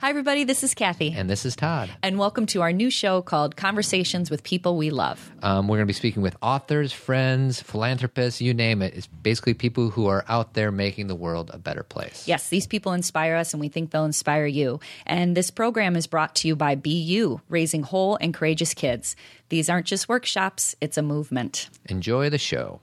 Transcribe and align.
Hi, 0.00 0.10
everybody. 0.10 0.44
This 0.44 0.62
is 0.62 0.74
Kathy. 0.74 1.12
And 1.16 1.28
this 1.28 1.44
is 1.44 1.56
Todd. 1.56 1.90
And 2.04 2.20
welcome 2.20 2.46
to 2.46 2.62
our 2.62 2.72
new 2.72 2.88
show 2.88 3.20
called 3.20 3.56
Conversations 3.56 4.30
with 4.30 4.44
People 4.44 4.76
We 4.76 4.90
Love. 4.90 5.32
Um, 5.42 5.66
we're 5.66 5.78
going 5.78 5.88
to 5.88 5.90
be 5.90 5.92
speaking 5.92 6.22
with 6.22 6.36
authors, 6.40 6.92
friends, 6.92 7.60
philanthropists, 7.60 8.40
you 8.40 8.54
name 8.54 8.80
it. 8.80 8.94
It's 8.94 9.08
basically 9.08 9.54
people 9.54 9.90
who 9.90 10.06
are 10.06 10.24
out 10.28 10.54
there 10.54 10.70
making 10.70 11.08
the 11.08 11.16
world 11.16 11.50
a 11.52 11.58
better 11.58 11.82
place. 11.82 12.28
Yes, 12.28 12.48
these 12.48 12.64
people 12.64 12.92
inspire 12.92 13.34
us, 13.34 13.52
and 13.52 13.60
we 13.60 13.68
think 13.68 13.90
they'll 13.90 14.04
inspire 14.04 14.46
you. 14.46 14.78
And 15.04 15.36
this 15.36 15.50
program 15.50 15.96
is 15.96 16.06
brought 16.06 16.36
to 16.36 16.48
you 16.48 16.54
by 16.54 16.76
Be 16.76 16.90
U, 16.90 17.40
Raising 17.48 17.82
Whole 17.82 18.16
and 18.20 18.32
Courageous 18.32 18.74
Kids. 18.74 19.16
These 19.48 19.68
aren't 19.68 19.86
just 19.86 20.08
workshops, 20.08 20.76
it's 20.80 20.96
a 20.96 21.02
movement. 21.02 21.70
Enjoy 21.86 22.30
the 22.30 22.38
show. 22.38 22.80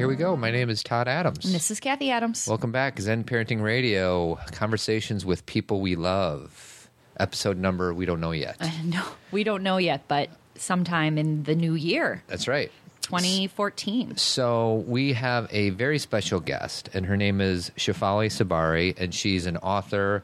Here 0.00 0.08
we 0.08 0.16
go. 0.16 0.34
My 0.34 0.50
name 0.50 0.70
is 0.70 0.82
Todd 0.82 1.08
Adams. 1.08 1.44
And 1.44 1.54
this 1.54 1.70
is 1.70 1.78
Kathy 1.78 2.10
Adams. 2.10 2.46
Welcome 2.48 2.72
back, 2.72 2.98
Zen 2.98 3.22
Parenting 3.22 3.60
Radio, 3.60 4.36
conversations 4.50 5.26
with 5.26 5.44
people 5.44 5.82
we 5.82 5.94
love. 5.94 6.88
Episode 7.18 7.58
number 7.58 7.92
we 7.92 8.06
don't 8.06 8.18
know 8.18 8.30
yet. 8.30 8.56
no, 8.86 9.04
we 9.30 9.44
don't 9.44 9.62
know 9.62 9.76
yet, 9.76 10.04
but 10.08 10.30
sometime 10.54 11.18
in 11.18 11.42
the 11.42 11.54
new 11.54 11.74
year, 11.74 12.22
That's 12.28 12.48
right. 12.48 12.72
2014. 13.02 14.16
So 14.16 14.84
we 14.86 15.12
have 15.12 15.46
a 15.50 15.68
very 15.68 15.98
special 15.98 16.40
guest, 16.40 16.88
and 16.94 17.04
her 17.04 17.16
name 17.18 17.42
is 17.42 17.70
Shefali 17.76 18.28
Tsabary, 18.28 18.94
and 18.96 19.14
she's 19.14 19.44
an 19.44 19.58
author. 19.58 20.22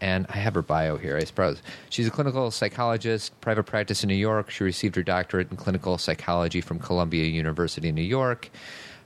And 0.00 0.24
I 0.30 0.38
have 0.38 0.54
her 0.54 0.62
bio 0.62 0.96
here, 0.96 1.18
I 1.18 1.24
suppose. 1.24 1.60
She's 1.90 2.06
a 2.06 2.10
clinical 2.10 2.50
psychologist, 2.50 3.38
private 3.42 3.64
practice 3.64 4.02
in 4.02 4.08
New 4.08 4.14
York. 4.14 4.48
She 4.48 4.64
received 4.64 4.96
her 4.96 5.02
doctorate 5.02 5.50
in 5.50 5.58
clinical 5.58 5.98
psychology 5.98 6.62
from 6.62 6.78
Columbia 6.78 7.24
University 7.24 7.90
in 7.90 7.94
New 7.94 8.00
York. 8.00 8.50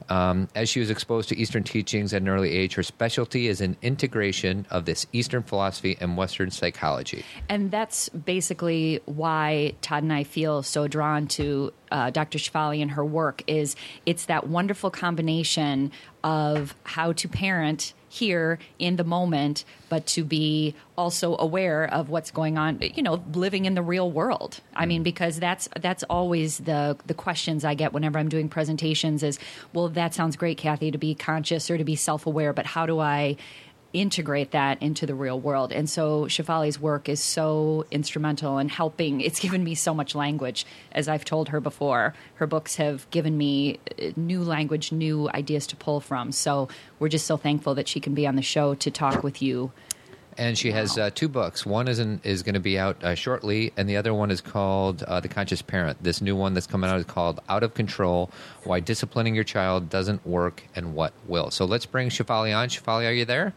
Um, 0.08 0.48
as 0.54 0.68
she 0.68 0.80
was 0.80 0.90
exposed 0.90 1.28
to 1.30 1.36
Eastern 1.36 1.62
teachings 1.62 2.12
at 2.12 2.22
an 2.22 2.28
early 2.28 2.52
age, 2.52 2.74
her 2.74 2.82
specialty 2.82 3.48
is 3.48 3.60
in 3.60 3.76
integration 3.82 4.66
of 4.70 4.84
this 4.84 5.06
Eastern 5.12 5.42
philosophy 5.42 5.96
and 6.00 6.16
Western 6.16 6.50
psychology. 6.50 7.24
And 7.48 7.70
that's 7.70 8.08
basically 8.10 9.00
why 9.06 9.74
Todd 9.82 10.02
and 10.02 10.12
I 10.12 10.24
feel 10.24 10.62
so 10.62 10.88
drawn 10.88 11.26
to 11.28 11.72
uh, 11.90 12.10
Dr. 12.10 12.38
Shefali 12.38 12.80
and 12.80 12.92
her 12.92 13.04
work 13.04 13.42
is 13.46 13.76
it's 14.06 14.26
that 14.26 14.48
wonderful 14.48 14.90
combination 14.90 15.92
of 16.24 16.74
how 16.84 17.12
to 17.12 17.28
parent 17.28 17.92
here 18.12 18.58
in 18.78 18.96
the 18.96 19.04
moment, 19.04 19.64
but 19.88 20.04
to 20.06 20.22
be 20.22 20.74
also 20.98 21.34
aware 21.38 21.84
of 21.84 22.10
what's 22.10 22.30
going 22.30 22.58
on, 22.58 22.78
you 22.82 23.02
know, 23.02 23.24
living 23.32 23.64
in 23.64 23.74
the 23.74 23.80
real 23.80 24.10
world. 24.10 24.60
I 24.74 24.84
mean, 24.84 25.00
mm. 25.00 25.04
because 25.04 25.40
that's 25.40 25.66
that's 25.80 26.02
always 26.04 26.58
the 26.58 26.98
the 27.06 27.14
questions 27.14 27.64
I 27.64 27.72
get 27.72 27.94
whenever 27.94 28.18
I'm 28.18 28.28
doing 28.28 28.50
presentations 28.50 29.22
is, 29.22 29.38
well, 29.72 29.88
that 29.88 30.12
sounds 30.12 30.36
great, 30.36 30.58
Kathy, 30.58 30.90
to 30.90 30.98
be 30.98 31.14
conscious 31.14 31.70
or 31.70 31.78
to 31.78 31.84
be 31.84 31.96
self 31.96 32.26
aware, 32.26 32.52
but 32.52 32.66
how 32.66 32.84
do 32.84 33.00
I 33.00 33.38
integrate 33.92 34.52
that 34.52 34.80
into 34.82 35.06
the 35.06 35.14
real 35.14 35.38
world. 35.38 35.72
And 35.72 35.88
so 35.88 36.24
Shefali's 36.24 36.80
work 36.80 37.08
is 37.08 37.20
so 37.20 37.84
instrumental 37.90 38.58
in 38.58 38.68
helping. 38.68 39.20
It's 39.20 39.40
given 39.40 39.62
me 39.62 39.74
so 39.74 39.92
much 39.94 40.14
language, 40.14 40.64
as 40.92 41.08
I've 41.08 41.24
told 41.24 41.50
her 41.50 41.60
before. 41.60 42.14
Her 42.36 42.46
books 42.46 42.76
have 42.76 43.08
given 43.10 43.36
me 43.36 43.80
uh, 44.00 44.12
new 44.16 44.42
language, 44.42 44.92
new 44.92 45.28
ideas 45.30 45.66
to 45.68 45.76
pull 45.76 46.00
from. 46.00 46.32
So 46.32 46.68
we're 46.98 47.08
just 47.08 47.26
so 47.26 47.36
thankful 47.36 47.74
that 47.74 47.88
she 47.88 48.00
can 48.00 48.14
be 48.14 48.26
on 48.26 48.36
the 48.36 48.42
show 48.42 48.74
to 48.74 48.90
talk 48.90 49.22
with 49.22 49.42
you. 49.42 49.72
And 50.38 50.56
she 50.56 50.72
has 50.72 50.96
uh, 50.96 51.10
two 51.14 51.28
books. 51.28 51.66
One 51.66 51.88
is 51.88 51.98
in, 51.98 52.18
is 52.24 52.42
going 52.42 52.54
to 52.54 52.60
be 52.60 52.78
out 52.78 53.04
uh, 53.04 53.14
shortly, 53.14 53.72
and 53.76 53.86
the 53.86 53.98
other 53.98 54.14
one 54.14 54.30
is 54.30 54.40
called 54.40 55.02
uh, 55.02 55.20
"The 55.20 55.28
Conscious 55.28 55.60
Parent." 55.60 56.02
This 56.02 56.22
new 56.22 56.34
one 56.34 56.54
that's 56.54 56.66
coming 56.66 56.88
out 56.88 56.98
is 56.98 57.04
called 57.04 57.40
"Out 57.50 57.62
of 57.62 57.74
Control: 57.74 58.30
Why 58.64 58.80
Disciplining 58.80 59.34
Your 59.34 59.44
Child 59.44 59.90
Doesn't 59.90 60.26
Work 60.26 60.62
and 60.74 60.94
What 60.94 61.12
Will." 61.26 61.50
So 61.50 61.66
let's 61.66 61.84
bring 61.84 62.08
Shefali 62.08 62.56
on. 62.56 62.70
Shefali, 62.70 63.06
are 63.06 63.12
you 63.12 63.26
there? 63.26 63.52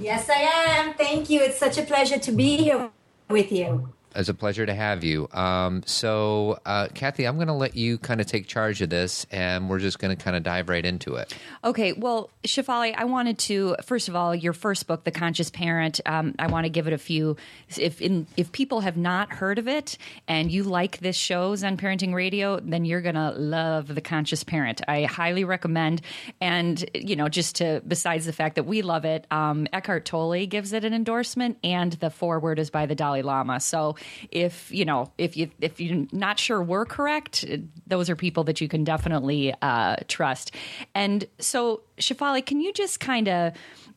Yes, 0.00 0.28
I 0.28 0.34
am. 0.34 0.94
Thank 0.94 1.30
you. 1.30 1.40
It's 1.40 1.58
such 1.58 1.78
a 1.78 1.82
pleasure 1.82 2.18
to 2.18 2.32
be 2.32 2.56
here 2.56 2.90
with 3.28 3.52
you. 3.52 3.92
It's 4.14 4.28
a 4.28 4.34
pleasure 4.34 4.66
to 4.66 4.74
have 4.74 5.04
you. 5.04 5.28
Um, 5.32 5.82
so, 5.86 6.58
uh, 6.66 6.88
Kathy, 6.94 7.26
I'm 7.26 7.36
going 7.36 7.48
to 7.48 7.52
let 7.52 7.76
you 7.76 7.98
kind 7.98 8.20
of 8.20 8.26
take 8.26 8.46
charge 8.46 8.82
of 8.82 8.90
this, 8.90 9.26
and 9.30 9.68
we're 9.68 9.78
just 9.78 9.98
going 9.98 10.16
to 10.16 10.22
kind 10.22 10.36
of 10.36 10.42
dive 10.42 10.68
right 10.68 10.84
into 10.84 11.14
it. 11.16 11.34
Okay. 11.64 11.92
Well, 11.92 12.30
Shefali, 12.44 12.94
I 12.96 13.04
wanted 13.04 13.38
to 13.40 13.76
first 13.82 14.08
of 14.08 14.16
all, 14.16 14.34
your 14.34 14.52
first 14.52 14.86
book, 14.86 15.04
The 15.04 15.10
Conscious 15.10 15.50
Parent. 15.50 16.00
Um, 16.06 16.34
I 16.38 16.46
want 16.46 16.64
to 16.64 16.70
give 16.70 16.86
it 16.86 16.92
a 16.92 16.98
few. 16.98 17.36
If 17.76 18.00
in, 18.00 18.26
if 18.36 18.52
people 18.52 18.80
have 18.80 18.96
not 18.96 19.32
heard 19.32 19.58
of 19.58 19.68
it 19.68 19.98
and 20.28 20.50
you 20.50 20.62
like 20.62 20.98
this 20.98 21.16
show 21.16 21.54
Zen 21.56 21.76
Parenting 21.76 22.14
Radio, 22.14 22.60
then 22.60 22.84
you're 22.84 23.00
going 23.00 23.14
to 23.14 23.30
love 23.30 23.94
The 23.94 24.00
Conscious 24.00 24.44
Parent. 24.44 24.80
I 24.88 25.04
highly 25.04 25.44
recommend. 25.44 26.02
And 26.40 26.84
you 26.94 27.16
know, 27.16 27.28
just 27.28 27.56
to 27.56 27.82
besides 27.86 28.26
the 28.26 28.32
fact 28.32 28.56
that 28.56 28.64
we 28.64 28.82
love 28.82 29.04
it, 29.04 29.26
um, 29.30 29.66
Eckhart 29.72 30.04
Tolle 30.04 30.46
gives 30.46 30.72
it 30.72 30.84
an 30.84 30.94
endorsement, 30.94 31.58
and 31.62 31.92
the 31.94 32.10
foreword 32.10 32.58
is 32.58 32.70
by 32.70 32.86
the 32.86 32.94
Dalai 32.94 33.22
Lama. 33.22 33.60
So 33.60 33.96
if 34.30 34.70
you 34.72 34.84
know 34.84 35.12
if 35.18 35.36
you 35.36 35.50
if 35.60 35.80
you're 35.80 36.06
not 36.12 36.38
sure 36.38 36.62
we're 36.62 36.86
correct, 36.86 37.44
those 37.86 38.10
are 38.10 38.16
people 38.16 38.44
that 38.44 38.60
you 38.60 38.68
can 38.68 38.84
definitely 38.84 39.54
uh, 39.62 39.96
trust. 40.08 40.52
And 40.94 41.24
so, 41.38 41.82
Shefali, 41.98 42.44
can 42.44 42.60
you 42.60 42.72
just 42.72 43.00
kind 43.00 43.28
of 43.28 43.52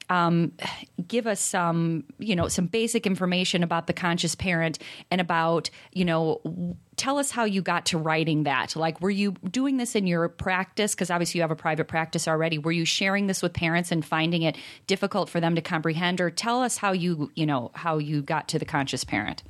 um, 0.10 0.52
give 1.08 1.28
us 1.28 1.40
some, 1.40 2.04
you 2.20 2.36
know, 2.36 2.48
some 2.48 2.68
basic 2.68 3.08
information 3.08 3.64
about 3.64 3.88
the 3.88 3.94
conscious 3.94 4.36
parent 4.36 4.78
and 5.10 5.20
about, 5.20 5.70
you 5.94 6.06
know, 6.06 6.78
tell 6.96 7.18
us 7.18 7.32
how 7.32 7.44
you 7.44 7.62
got 7.62 7.88
to 7.88 7.98
writing 7.98 8.44
that. 8.44 8.76
Like, 8.76 9.02
were 9.02 9.10
you 9.10 9.32
doing 9.50 9.78
this 9.78 9.96
in 9.96 10.08
your 10.08 10.30
practice? 10.30 10.94
Because 10.94 11.10
obviously 11.10 11.40
you 11.40 11.42
have 11.42 11.52
a 11.52 11.56
private 11.56 11.88
practice 11.88 12.28
already. 12.28 12.58
Were 12.58 12.72
you 12.72 12.86
sharing 12.86 13.28
this 13.28 13.42
with 13.42 13.54
parents 13.54 13.92
and 13.92 14.06
finding 14.06 14.44
it 14.44 14.58
difficult 14.88 15.30
for 15.30 15.40
them 15.40 15.56
to 15.56 15.62
comprehend? 15.62 16.22
Or 16.22 16.30
tell 16.30 16.62
us 16.62 16.78
how 16.78 16.92
you, 16.92 17.32
you 17.36 17.46
know, 17.46 17.72
how 17.74 17.98
you 17.98 18.22
got 18.22 18.48
to 18.50 18.60
the 18.60 18.66
conscious 18.66 19.04
parent. 19.04 19.44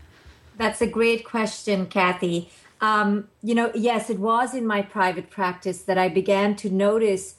That's 0.58 0.82
a 0.82 0.88
great 0.88 1.26
question, 1.26 1.88
Kathy. 1.88 2.50
Um, 2.82 3.28
you 3.42 3.56
know, 3.56 3.72
yes, 3.74 4.10
it 4.10 4.20
was 4.20 4.54
in 4.54 4.66
my 4.66 4.82
private 4.82 5.30
practice 5.30 5.82
that 5.84 5.98
I 5.98 6.10
began 6.10 6.56
to 6.58 6.70
notice 6.70 7.36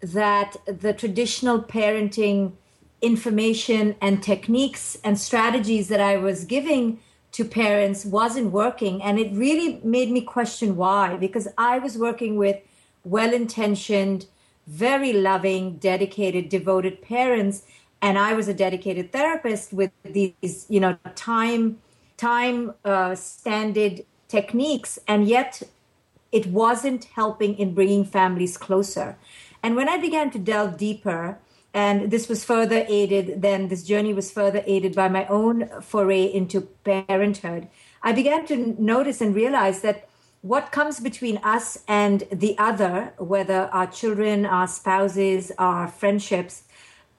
that 0.00 0.56
the 0.66 0.92
traditional 0.92 1.62
parenting 1.62 2.52
information 3.02 3.96
and 4.00 4.22
techniques 4.22 4.98
and 5.02 5.18
strategies 5.18 5.88
that 5.88 6.00
I 6.00 6.16
was 6.16 6.44
giving 6.44 7.00
to 7.32 7.44
parents 7.44 8.04
wasn't 8.04 8.50
working. 8.50 9.02
And 9.02 9.18
it 9.18 9.32
really 9.32 9.80
made 9.84 10.10
me 10.10 10.20
question 10.20 10.76
why, 10.76 11.16
because 11.16 11.48
I 11.56 11.78
was 11.78 11.96
working 11.96 12.36
with 12.36 12.56
well 13.04 13.32
intentioned, 13.32 14.26
very 14.66 15.12
loving, 15.12 15.76
dedicated, 15.78 16.48
devoted 16.48 17.00
parents. 17.02 17.62
And 18.02 18.18
I 18.18 18.34
was 18.34 18.48
a 18.48 18.54
dedicated 18.54 19.12
therapist 19.12 19.72
with 19.72 19.90
these, 20.02 20.66
you 20.68 20.80
know, 20.80 20.98
time 21.14 21.78
time 22.20 22.74
uh, 22.84 23.14
standard 23.14 24.04
techniques, 24.28 24.98
and 25.08 25.26
yet 25.26 25.62
it 26.30 26.46
wasn't 26.46 27.04
helping 27.16 27.58
in 27.58 27.74
bringing 27.74 28.04
families 28.04 28.56
closer. 28.56 29.16
And 29.62 29.74
when 29.74 29.88
I 29.88 29.96
began 29.96 30.30
to 30.32 30.38
delve 30.38 30.76
deeper, 30.76 31.38
and 31.72 32.10
this 32.10 32.28
was 32.28 32.44
further 32.44 32.84
aided, 32.88 33.42
then 33.42 33.68
this 33.68 33.82
journey 33.84 34.12
was 34.12 34.30
further 34.30 34.62
aided 34.66 34.94
by 34.94 35.08
my 35.08 35.26
own 35.26 35.68
foray 35.80 36.24
into 36.24 36.62
parenthood, 36.84 37.68
I 38.02 38.12
began 38.12 38.46
to 38.46 38.56
notice 38.78 39.20
and 39.20 39.34
realize 39.34 39.82
that 39.82 40.08
what 40.42 40.72
comes 40.72 41.00
between 41.00 41.36
us 41.38 41.84
and 41.86 42.24
the 42.32 42.56
other, 42.58 43.12
whether 43.18 43.68
our 43.72 43.86
children, 43.86 44.46
our 44.46 44.66
spouses, 44.66 45.52
our 45.58 45.86
friendships, 45.86 46.64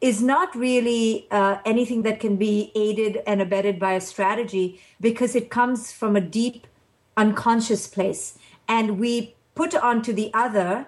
is 0.01 0.21
not 0.21 0.55
really 0.55 1.27
uh, 1.29 1.57
anything 1.63 2.01
that 2.01 2.19
can 2.19 2.35
be 2.35 2.71
aided 2.75 3.21
and 3.27 3.39
abetted 3.39 3.79
by 3.79 3.93
a 3.93 4.01
strategy 4.01 4.81
because 4.99 5.35
it 5.35 5.51
comes 5.51 5.91
from 5.91 6.15
a 6.15 6.21
deep 6.21 6.65
unconscious 7.15 7.87
place. 7.87 8.37
And 8.67 8.99
we 8.99 9.35
put 9.53 9.75
onto 9.75 10.11
the 10.11 10.31
other 10.33 10.87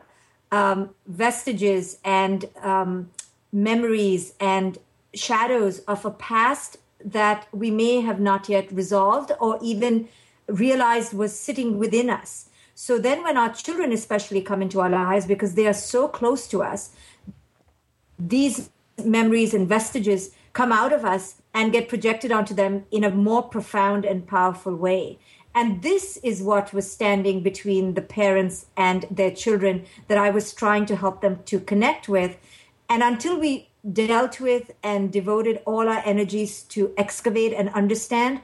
um, 0.52 0.90
vestiges 1.06 2.00
and 2.04 2.46
um, 2.62 3.12
memories 3.52 4.34
and 4.40 4.80
shadows 5.14 5.80
of 5.80 6.06
a 6.06 6.12
past 6.12 6.78
that 7.06 7.48
we 7.52 7.70
may 7.70 8.02
have 8.02 8.20
not 8.20 8.50
yet 8.50 8.72
resolved 8.72 9.32
or 9.40 9.60
even 9.62 10.08
realized 10.48 11.14
was 11.14 11.38
sitting 11.38 11.78
within 11.78 12.10
us. 12.10 12.50
So 12.76 12.98
then, 12.98 13.24
when 13.24 13.38
our 13.38 13.54
children 13.54 13.92
especially 13.92 14.42
come 14.42 14.62
into 14.62 14.82
our 14.82 14.90
lives 14.90 15.28
because 15.28 15.54
they 15.54 15.68
are 15.68 15.74
so 15.74 16.08
close 16.08 16.48
to 16.48 16.64
us, 16.64 16.92
these 18.18 18.70
memories 19.04 19.54
and 19.54 19.68
vestiges 19.68 20.32
come 20.54 20.72
out 20.72 20.94
of 20.94 21.04
us 21.04 21.42
and 21.54 21.72
get 21.72 21.90
projected 21.90 22.32
onto 22.32 22.54
them 22.54 22.86
in 22.92 23.04
a 23.04 23.10
more 23.10 23.44
profound 23.44 24.06
and 24.06 24.28
powerful 24.28 24.76
way. 24.76 25.18
And 25.56 25.82
this 25.84 26.18
is 26.24 26.42
what 26.42 26.74
was 26.74 26.92
standing 26.92 27.44
between 27.44 27.94
the 27.94 28.02
parents 28.02 28.66
and 28.76 29.06
their 29.12 29.32
children 29.32 29.86
that 30.08 30.18
I 30.18 30.32
was 30.32 30.54
trying 30.54 30.86
to 30.88 30.96
help 30.96 31.22
them 31.22 31.40
to 31.46 31.60
connect 31.60 32.10
with. 32.10 32.38
And 32.90 33.04
until 33.04 33.40
we 33.40 33.70
dealt 33.92 34.40
with 34.40 34.72
and 34.82 35.12
devoted 35.12 35.62
all 35.66 35.88
our 35.88 36.02
energies 36.06 36.64
to 36.64 36.94
excavate 36.98 37.54
and 37.54 37.70
understand, 37.70 38.42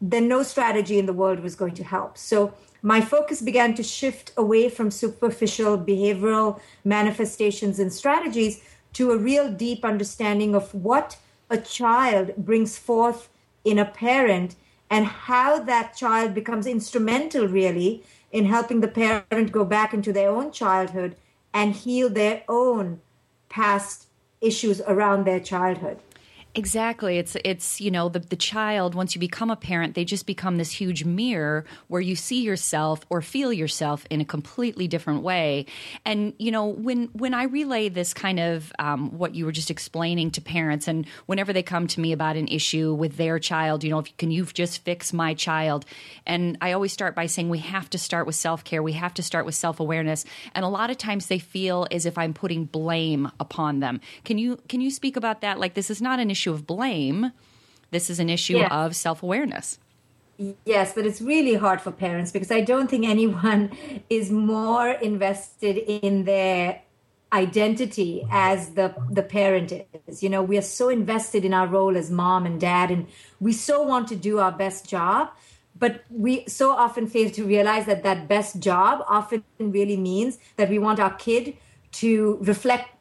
then 0.00 0.28
no 0.28 0.42
strategy 0.42 0.98
in 0.98 1.06
the 1.06 1.12
world 1.12 1.40
was 1.40 1.54
going 1.54 1.74
to 1.74 1.84
help. 1.84 2.16
So 2.16 2.54
my 2.82 3.00
focus 3.00 3.42
began 3.42 3.74
to 3.74 3.82
shift 3.82 4.32
away 4.36 4.68
from 4.68 4.90
superficial 4.90 5.76
behavioral 5.76 6.60
manifestations 6.84 7.78
and 7.78 7.92
strategies 7.92 8.62
to 8.96 9.12
a 9.12 9.18
real 9.18 9.52
deep 9.52 9.84
understanding 9.84 10.54
of 10.54 10.74
what 10.74 11.18
a 11.50 11.58
child 11.58 12.34
brings 12.34 12.78
forth 12.78 13.28
in 13.62 13.78
a 13.78 13.84
parent 13.84 14.56
and 14.88 15.04
how 15.04 15.58
that 15.58 15.94
child 15.94 16.32
becomes 16.32 16.66
instrumental 16.66 17.46
really 17.46 18.02
in 18.32 18.46
helping 18.46 18.80
the 18.80 18.88
parent 18.88 19.52
go 19.52 19.66
back 19.66 19.92
into 19.92 20.14
their 20.14 20.30
own 20.30 20.50
childhood 20.50 21.14
and 21.52 21.74
heal 21.74 22.08
their 22.08 22.42
own 22.48 22.98
past 23.50 24.06
issues 24.40 24.80
around 24.86 25.26
their 25.26 25.40
childhood. 25.40 25.98
Exactly. 26.58 27.18
It's 27.18 27.36
it's 27.44 27.82
you 27.82 27.90
know 27.90 28.08
the 28.08 28.18
the 28.20 28.34
child 28.34 28.94
once 28.94 29.14
you 29.14 29.20
become 29.20 29.50
a 29.50 29.56
parent 29.56 29.94
they 29.94 30.06
just 30.06 30.24
become 30.24 30.56
this 30.56 30.70
huge 30.70 31.04
mirror 31.04 31.66
where 31.88 32.00
you 32.00 32.16
see 32.16 32.40
yourself 32.40 33.00
or 33.10 33.20
feel 33.20 33.52
yourself 33.52 34.06
in 34.08 34.22
a 34.22 34.24
completely 34.24 34.88
different 34.88 35.22
way. 35.22 35.66
And 36.06 36.32
you 36.38 36.50
know 36.50 36.64
when 36.64 37.10
when 37.12 37.34
I 37.34 37.42
relay 37.42 37.90
this 37.90 38.14
kind 38.14 38.40
of 38.40 38.72
um, 38.78 39.10
what 39.18 39.34
you 39.34 39.44
were 39.44 39.52
just 39.52 39.70
explaining 39.70 40.30
to 40.30 40.40
parents 40.40 40.88
and 40.88 41.06
whenever 41.26 41.52
they 41.52 41.62
come 41.62 41.88
to 41.88 42.00
me 42.00 42.12
about 42.12 42.36
an 42.36 42.48
issue 42.48 42.94
with 42.94 43.18
their 43.18 43.38
child, 43.38 43.84
you 43.84 43.90
know, 43.90 43.98
if 43.98 44.16
can 44.16 44.30
you 44.30 44.46
just 44.46 44.82
fix 44.82 45.12
my 45.12 45.34
child? 45.34 45.84
And 46.24 46.56
I 46.62 46.72
always 46.72 46.90
start 46.90 47.14
by 47.14 47.26
saying 47.26 47.50
we 47.50 47.58
have 47.58 47.90
to 47.90 47.98
start 47.98 48.26
with 48.26 48.34
self 48.34 48.64
care. 48.64 48.82
We 48.82 48.94
have 48.94 49.12
to 49.14 49.22
start 49.22 49.44
with 49.44 49.56
self 49.56 49.78
awareness. 49.78 50.24
And 50.54 50.64
a 50.64 50.68
lot 50.68 50.88
of 50.88 50.96
times 50.96 51.26
they 51.26 51.38
feel 51.38 51.86
as 51.90 52.06
if 52.06 52.16
I'm 52.16 52.32
putting 52.32 52.64
blame 52.64 53.30
upon 53.40 53.80
them. 53.80 54.00
Can 54.24 54.38
you 54.38 54.56
can 54.70 54.80
you 54.80 54.90
speak 54.90 55.18
about 55.18 55.42
that? 55.42 55.60
Like 55.60 55.74
this 55.74 55.90
is 55.90 56.00
not 56.00 56.18
an 56.18 56.30
issue 56.30 56.45
issue 56.46 56.54
of 56.54 56.66
blame. 56.66 57.32
This 57.90 58.10
is 58.10 58.18
an 58.18 58.30
issue 58.30 58.58
yes. 58.58 58.68
of 58.70 58.96
self 58.96 59.22
awareness. 59.22 59.78
Yes, 60.64 60.92
but 60.94 61.06
it's 61.06 61.20
really 61.20 61.54
hard 61.54 61.80
for 61.80 61.90
parents 61.90 62.30
because 62.30 62.50
I 62.50 62.60
don't 62.60 62.88
think 62.88 63.06
anyone 63.06 63.70
is 64.10 64.30
more 64.30 64.90
invested 64.90 65.78
in 65.78 66.24
their 66.24 66.82
identity 67.32 68.24
as 68.30 68.70
the 68.74 68.94
the 69.10 69.22
parent 69.22 69.72
is 70.06 70.22
you 70.22 70.28
know 70.28 70.40
we 70.44 70.56
are 70.56 70.68
so 70.80 70.88
invested 70.88 71.44
in 71.44 71.52
our 71.52 71.66
role 71.66 71.96
as 71.96 72.08
mom 72.08 72.46
and 72.46 72.60
dad 72.60 72.88
and 72.88 73.04
we 73.40 73.52
so 73.52 73.82
want 73.82 74.06
to 74.06 74.14
do 74.14 74.38
our 74.38 74.52
best 74.52 74.88
job 74.88 75.28
but 75.76 76.04
we 76.08 76.44
so 76.46 76.70
often 76.70 77.08
fail 77.08 77.28
to 77.28 77.42
realize 77.44 77.84
that 77.84 78.04
that 78.04 78.28
best 78.28 78.60
job 78.60 79.04
often 79.08 79.42
really 79.58 79.96
means 79.96 80.38
that 80.56 80.70
we 80.70 80.78
want 80.78 81.00
our 81.00 81.14
kid 81.14 81.56
to 81.90 82.38
reflect 82.42 82.95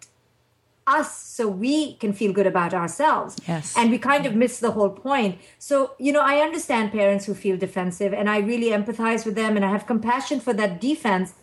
us 0.87 1.17
so 1.17 1.47
we 1.47 1.95
can 1.95 2.13
feel 2.13 2.31
good 2.31 2.45
about 2.45 2.73
ourselves. 2.73 3.35
Yes. 3.47 3.75
And 3.75 3.89
we 3.89 3.97
kind 3.97 4.25
of 4.25 4.35
miss 4.35 4.59
the 4.59 4.71
whole 4.71 4.89
point. 4.89 5.39
So, 5.57 5.93
you 5.97 6.11
know, 6.11 6.21
I 6.21 6.37
understand 6.37 6.91
parents 6.91 7.25
who 7.25 7.33
feel 7.33 7.57
defensive 7.57 8.13
and 8.13 8.29
I 8.29 8.39
really 8.39 8.69
empathize 8.69 9.25
with 9.25 9.35
them 9.35 9.55
and 9.55 9.65
I 9.65 9.71
have 9.71 9.87
compassion 9.87 10.39
for 10.39 10.53
that 10.53 10.79
defense. 10.79 11.33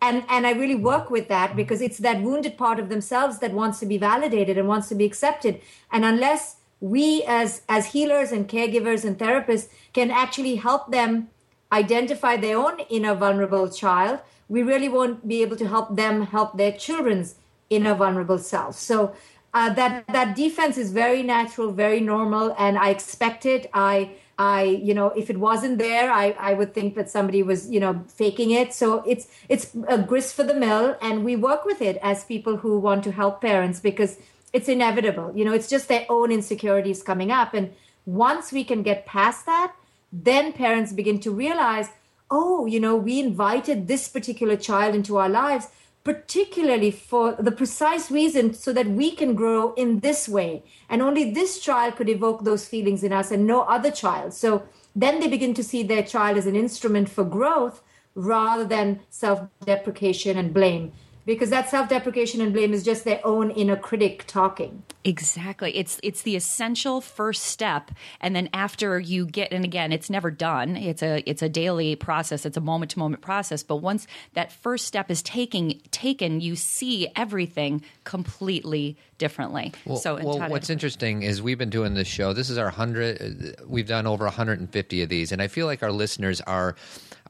And 0.00 0.24
and 0.28 0.46
I 0.46 0.52
really 0.52 0.74
work 0.74 1.10
with 1.10 1.28
that 1.28 1.54
because 1.54 1.80
it's 1.80 1.98
that 1.98 2.22
wounded 2.22 2.56
part 2.56 2.78
of 2.80 2.88
themselves 2.88 3.38
that 3.38 3.52
wants 3.52 3.78
to 3.80 3.86
be 3.86 3.98
validated 3.98 4.58
and 4.58 4.66
wants 4.66 4.88
to 4.88 4.94
be 4.94 5.04
accepted. 5.04 5.60
And 5.92 6.04
unless 6.04 6.56
we 6.80 7.22
as 7.24 7.62
as 7.68 7.86
healers 7.86 8.32
and 8.32 8.48
caregivers 8.48 9.04
and 9.04 9.16
therapists 9.18 9.68
can 9.92 10.10
actually 10.10 10.56
help 10.56 10.90
them 10.90 11.28
identify 11.72 12.36
their 12.36 12.58
own 12.58 12.80
inner 12.90 13.14
vulnerable 13.14 13.68
child, 13.68 14.20
we 14.48 14.62
really 14.62 14.88
won't 14.88 15.26
be 15.26 15.40
able 15.42 15.56
to 15.56 15.68
help 15.68 15.96
them 15.96 16.26
help 16.26 16.56
their 16.58 16.72
children's 16.72 17.36
inner 17.74 17.94
vulnerable 17.94 18.38
self. 18.38 18.76
So 18.76 19.14
uh, 19.54 19.72
that 19.74 20.06
that 20.08 20.34
defense 20.34 20.78
is 20.78 20.92
very 20.92 21.22
natural, 21.22 21.72
very 21.72 22.00
normal, 22.00 22.54
and 22.58 22.78
I 22.78 22.88
expect 22.88 23.44
it. 23.44 23.68
I 23.74 24.12
I 24.38 24.62
you 24.62 24.94
know 24.94 25.08
if 25.08 25.28
it 25.28 25.38
wasn't 25.38 25.78
there, 25.78 26.10
I 26.10 26.34
I 26.38 26.54
would 26.54 26.72
think 26.72 26.94
that 26.94 27.10
somebody 27.10 27.42
was 27.42 27.70
you 27.70 27.78
know 27.78 28.02
faking 28.08 28.50
it. 28.50 28.72
So 28.72 29.02
it's 29.06 29.28
it's 29.48 29.76
a 29.88 29.98
grist 29.98 30.34
for 30.34 30.42
the 30.42 30.54
mill, 30.54 30.96
and 31.02 31.24
we 31.24 31.36
work 31.36 31.64
with 31.64 31.82
it 31.82 31.98
as 32.02 32.24
people 32.24 32.56
who 32.56 32.78
want 32.78 33.04
to 33.04 33.12
help 33.12 33.42
parents 33.42 33.78
because 33.80 34.18
it's 34.52 34.68
inevitable. 34.68 35.32
You 35.34 35.44
know, 35.44 35.52
it's 35.52 35.68
just 35.68 35.88
their 35.88 36.06
own 36.08 36.32
insecurities 36.32 37.02
coming 37.02 37.30
up, 37.30 37.52
and 37.52 37.72
once 38.06 38.52
we 38.52 38.64
can 38.64 38.82
get 38.82 39.06
past 39.06 39.44
that, 39.46 39.74
then 40.12 40.52
parents 40.52 40.92
begin 40.92 41.20
to 41.20 41.30
realize, 41.30 41.88
oh, 42.30 42.66
you 42.66 42.80
know, 42.80 42.96
we 42.96 43.20
invited 43.20 43.86
this 43.86 44.08
particular 44.08 44.56
child 44.56 44.94
into 44.94 45.18
our 45.18 45.28
lives 45.28 45.68
particularly 46.04 46.90
for 46.90 47.32
the 47.38 47.52
precise 47.52 48.10
reason 48.10 48.54
so 48.54 48.72
that 48.72 48.88
we 48.88 49.10
can 49.12 49.34
grow 49.34 49.72
in 49.74 50.00
this 50.00 50.28
way. 50.28 50.64
And 50.88 51.00
only 51.00 51.30
this 51.30 51.60
child 51.60 51.96
could 51.96 52.08
evoke 52.08 52.44
those 52.44 52.66
feelings 52.66 53.04
in 53.04 53.12
us 53.12 53.30
and 53.30 53.46
no 53.46 53.62
other 53.62 53.90
child. 53.90 54.34
So 54.34 54.64
then 54.96 55.20
they 55.20 55.28
begin 55.28 55.54
to 55.54 55.64
see 55.64 55.82
their 55.82 56.02
child 56.02 56.36
as 56.36 56.46
an 56.46 56.56
instrument 56.56 57.08
for 57.08 57.24
growth 57.24 57.82
rather 58.14 58.64
than 58.64 59.00
self 59.10 59.48
deprecation 59.64 60.36
and 60.36 60.52
blame 60.52 60.92
because 61.24 61.50
that 61.50 61.68
self-deprecation 61.68 62.40
and 62.40 62.52
blame 62.52 62.72
is 62.72 62.82
just 62.82 63.04
their 63.04 63.24
own 63.24 63.50
inner 63.50 63.76
critic 63.76 64.24
talking. 64.26 64.82
Exactly. 65.04 65.76
It's 65.76 65.98
it's 66.02 66.22
the 66.22 66.36
essential 66.36 67.00
first 67.00 67.42
step. 67.44 67.90
And 68.20 68.36
then 68.36 68.48
after 68.52 69.00
you 69.00 69.26
get 69.26 69.52
and 69.52 69.64
again 69.64 69.92
it's 69.92 70.10
never 70.10 70.30
done. 70.30 70.76
It's 70.76 71.02
a 71.02 71.28
it's 71.28 71.42
a 71.42 71.48
daily 71.48 71.96
process. 71.96 72.46
It's 72.46 72.56
a 72.56 72.60
moment 72.60 72.92
to 72.92 72.98
moment 72.98 73.22
process. 73.22 73.62
But 73.62 73.76
once 73.76 74.06
that 74.34 74.52
first 74.52 74.86
step 74.86 75.10
is 75.10 75.22
taking 75.22 75.80
taken 75.90 76.40
you 76.40 76.56
see 76.56 77.08
everything 77.16 77.82
completely 78.04 78.96
differently. 79.18 79.72
Well, 79.84 79.96
so 79.96 80.16
well 80.22 80.48
what's 80.48 80.70
interesting 80.70 81.22
is 81.22 81.42
we've 81.42 81.58
been 81.58 81.70
doing 81.70 81.94
this 81.94 82.08
show. 82.08 82.32
This 82.32 82.50
is 82.50 82.58
our 82.58 82.66
100 82.66 83.62
we've 83.66 83.88
done 83.88 84.06
over 84.06 84.24
150 84.24 85.02
of 85.02 85.08
these. 85.08 85.32
And 85.32 85.42
i 85.42 85.48
feel 85.48 85.66
like 85.66 85.82
our 85.82 85.92
listeners 85.92 86.40
are 86.42 86.76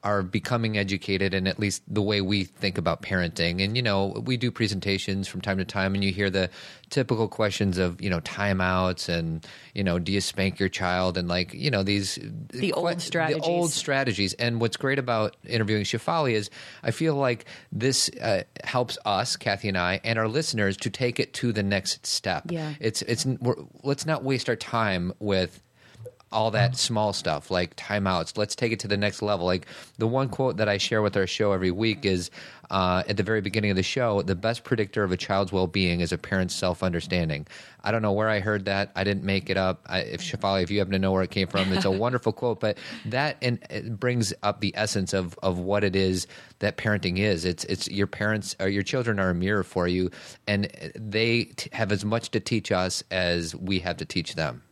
are 0.05 0.23
becoming 0.23 0.77
educated 0.77 1.33
in 1.33 1.47
at 1.47 1.61
least 1.61 1.83
the 1.87 2.03
way 2.03 2.21
we 2.21 2.43
think 2.43 2.77
about 2.77 3.03
parenting. 3.03 3.63
And, 3.65 3.77
you 3.77 3.83
know, 3.83 4.21
we 4.25 4.37
do 4.37 4.51
presentations 4.51 5.29
from 5.29 5.41
time 5.41 5.59
to 5.59 5.65
time 5.65 5.95
and 5.95 6.03
you 6.03 6.13
hear 6.13 6.29
the 6.29 6.51
typical 6.91 7.29
questions 7.29 7.79
of, 7.79 8.03
you 8.03 8.11
know, 8.11 8.21
timeouts 8.21 9.09
and, 9.09 9.47
you 9.75 9.85
know, 9.85 10.01
do 10.01 10.11
you 10.11 10.21
spank 10.21 10.59
your 10.59 10.69
child? 10.69 11.17
And 11.17 11.29
like, 11.29 11.55
you 11.55 11.71
know, 11.71 11.85
these 11.85 12.19
the 12.49 12.73
old 12.73 13.01
strategies. 13.01 13.43
The 13.43 13.49
old 13.49 13.71
strategies. 13.71 14.33
And 14.35 14.61
what's 14.61 14.77
great 14.77 14.99
about 14.99 15.37
interviewing 15.47 15.85
Shefali 15.85 16.33
is 16.33 16.51
I 16.83 16.91
feel 16.91 17.15
like 17.15 17.45
this 17.71 18.11
uh, 18.21 18.43
helps 18.65 18.99
us, 19.05 19.37
Kathy 19.37 19.69
and 19.69 19.79
I, 19.79 20.01
and 20.03 20.19
our 20.19 20.27
listeners 20.27 20.77
to 20.79 20.91
take 20.91 21.21
it 21.21 21.33
to 21.35 21.53
the 21.53 21.63
next 21.63 22.07
step. 22.07 22.51
Yeah. 22.51 22.75
It's, 22.81 23.03
it's, 23.03 23.25
let's 23.85 24.05
not 24.05 24.25
waste 24.25 24.49
our 24.49 24.57
time 24.57 25.13
with 25.21 25.62
all 26.33 26.51
that 26.53 26.77
small 26.77 27.13
stuff 27.13 27.51
like 27.51 27.77
timeouts. 27.77 28.37
Let's 28.37 28.55
take 28.55 28.73
it 28.73 28.81
to 28.81 28.89
the 28.89 28.97
next 28.97 29.23
level. 29.23 29.47
Like 29.47 29.67
the 29.99 30.07
one 30.07 30.29
quote 30.29 30.57
that 30.57 30.69
I 30.69 30.79
share 30.79 31.03
with 31.03 31.17
our 31.17 31.27
show 31.27 31.53
every 31.53 31.71
week 31.71 32.05
is 32.05 32.31
uh, 32.71 33.03
at 33.07 33.19
the 33.19 33.23
very 33.23 33.43
beginning 33.43 33.71
of 33.71 33.77
the 33.77 33.83
show 33.83 34.23
the 34.23 34.35
best 34.35 34.65
predictor 34.65 35.05
of 35.05 35.13
a 35.13 35.17
child's 35.17 35.53
well 35.53 35.67
being 35.67 36.01
is 36.01 36.11
a 36.11 36.19
parent's 36.19 36.55
self 36.55 36.83
understanding. 36.83 37.47
I 37.85 37.91
don't 37.91 38.03
know 38.03 38.13
where 38.13 38.29
I 38.29 38.41
heard 38.41 38.65
that. 38.65 38.93
I 38.97 39.05
didn't 39.05 39.25
make 39.25 39.51
it 39.51 39.57
up. 39.57 39.85
I, 39.87 40.01
if 40.01 40.23
Shefali, 40.23 40.63
if 40.63 40.71
you 40.71 40.79
happen 40.79 40.93
to 40.93 40.99
know 40.99 41.13
where 41.13 41.23
it 41.23 41.31
came 41.31 41.49
from, 41.49 41.73
it's 41.73 41.85
a 41.85 41.91
wonderful 42.03 42.33
quote. 42.33 42.61
But 42.61 42.79
that 43.05 43.37
in, 43.41 43.59
brings 43.99 44.33
up 44.43 44.61
the 44.61 44.73
essence 44.77 45.13
of, 45.13 45.39
of 45.43 45.59
what 45.59 45.85
it 45.85 45.95
is 45.95 46.27
that 46.61 46.77
parenting 46.77 47.19
is. 47.19 47.45
It's 47.45 47.65
it's 47.65 47.89
your 47.89 48.07
parents 48.07 48.57
or 48.59 48.69
your 48.69 48.83
children 48.83 49.21
are 49.21 49.31
a 49.31 49.35
mirror 49.35 49.65
for 49.65 49.87
you, 49.87 50.11
and 50.47 50.71
they 50.95 51.45
t- 51.45 51.69
have 51.73 51.93
as 51.93 52.05
much 52.05 52.31
to 52.31 52.41
teach 52.41 52.73
us 52.73 53.03
as 53.11 53.55
we 53.55 53.81
have 53.81 53.99
to 53.99 54.05
teach 54.05 54.35
them. 54.35 54.63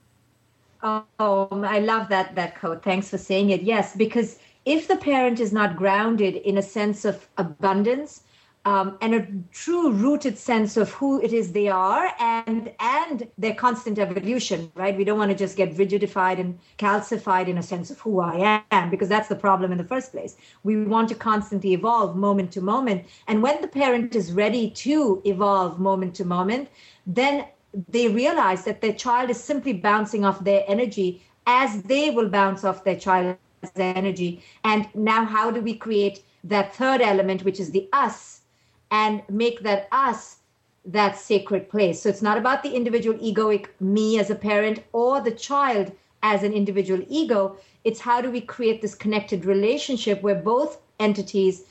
Oh, 0.83 1.05
I 1.19 1.81
love 1.81 2.09
that 2.09 2.35
that 2.37 2.59
quote. 2.59 2.83
Thanks 2.83 3.11
for 3.11 3.19
saying 3.19 3.51
it. 3.51 3.63
Yes, 3.63 3.95
because 3.97 4.39
if 4.65 4.89
the 4.89 4.97
parent 4.97 5.41
is 5.41 5.53
not 5.53 5.77
grounded 5.77 6.37
in 6.37 6.57
a 6.59 6.63
sense 6.63 7.05
of 7.05 7.29
abundance 7.37 8.23
um, 8.65 8.99
and 9.01 9.15
a 9.15 9.27
true 9.53 9.91
rooted 9.91 10.37
sense 10.39 10.77
of 10.77 10.91
who 10.93 11.21
it 11.21 11.33
is 11.33 11.53
they 11.53 11.69
are 11.69 12.13
and 12.19 12.73
and 12.81 13.29
their 13.39 13.55
constant 13.55 13.99
evolution, 13.99 14.71
right? 14.75 14.97
We 14.97 15.05
don't 15.05 15.19
want 15.19 15.31
to 15.31 15.37
just 15.37 15.57
get 15.57 15.75
rigidified 15.77 16.39
and 16.41 16.59
calcified 16.79 17.49
in 17.49 17.59
a 17.59 17.63
sense 17.63 17.91
of 17.91 18.01
who 18.01 18.21
I 18.21 18.63
am 18.71 18.91
because 18.91 19.09
that's 19.09 19.29
the 19.29 19.37
problem 19.37 19.73
in 19.73 19.79
the 19.79 19.85
first 19.85 20.13
place. 20.13 20.37
We 20.63 20.85
want 20.85 21.09
to 21.11 21.15
constantly 21.15 21.73
evolve 21.75 22.17
moment 22.17 22.53
to 22.53 22.61
moment, 22.61 23.07
and 23.29 23.43
when 23.43 23.61
the 23.61 23.69
parent 23.69 24.15
is 24.15 24.33
ready 24.33 24.71
to 24.71 25.23
evolve 25.25 25.79
moment 25.79 26.15
to 26.17 26.25
moment, 26.25 26.69
then 27.07 27.47
they 27.89 28.09
realize 28.09 28.65
that 28.65 28.81
their 28.81 28.93
child 28.93 29.31
is 29.31 29.43
simply 29.43 29.73
bouncing 29.73 30.25
off 30.25 30.45
their 30.45 30.65
energy 30.67 31.23
as 31.47 31.83
they 31.83 32.11
will 32.11 32.29
bounce 32.29 32.65
off 32.65 32.85
their 32.85 32.99
child's 32.99 33.39
energy. 33.77 34.43
And 34.65 34.89
now, 34.95 35.25
how 35.25 35.51
do 35.51 35.61
we 35.61 35.75
create 35.75 36.23
that 36.45 36.75
third 36.75 37.01
element, 37.01 37.45
which 37.45 37.61
is 37.61 37.71
the 37.71 37.89
us, 37.93 38.43
and 38.91 39.23
make 39.29 39.61
that 39.61 39.89
us 39.93 40.39
that 40.85 41.17
sacred 41.17 41.69
place? 41.69 42.03
So 42.03 42.09
it's 42.09 42.23
not 42.23 42.39
about 42.39 42.63
the 42.63 42.75
individual 42.75 43.19
egoic 43.19 43.69
me 43.81 44.19
as 44.19 44.31
a 44.31 44.35
parent 44.35 44.83
or 44.93 45.21
the 45.21 45.31
child 45.31 45.93
as 46.23 46.43
an 46.43 46.53
individual 46.53 47.03
ego. 47.09 47.57
It's 47.85 48.01
how 48.01 48.21
do 48.21 48.31
we 48.31 48.41
create 48.41 48.83
this 48.83 48.95
connected 48.95 49.45
relationship 49.45 50.23
where 50.23 50.35
both 50.35 50.79
entities 50.99 51.65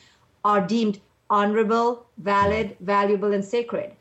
are 0.44 0.66
deemed 0.66 1.00
honorable, 1.30 2.06
valid, 2.18 2.76
valuable, 2.80 3.34
and 3.34 3.46
sacred. 3.46 3.92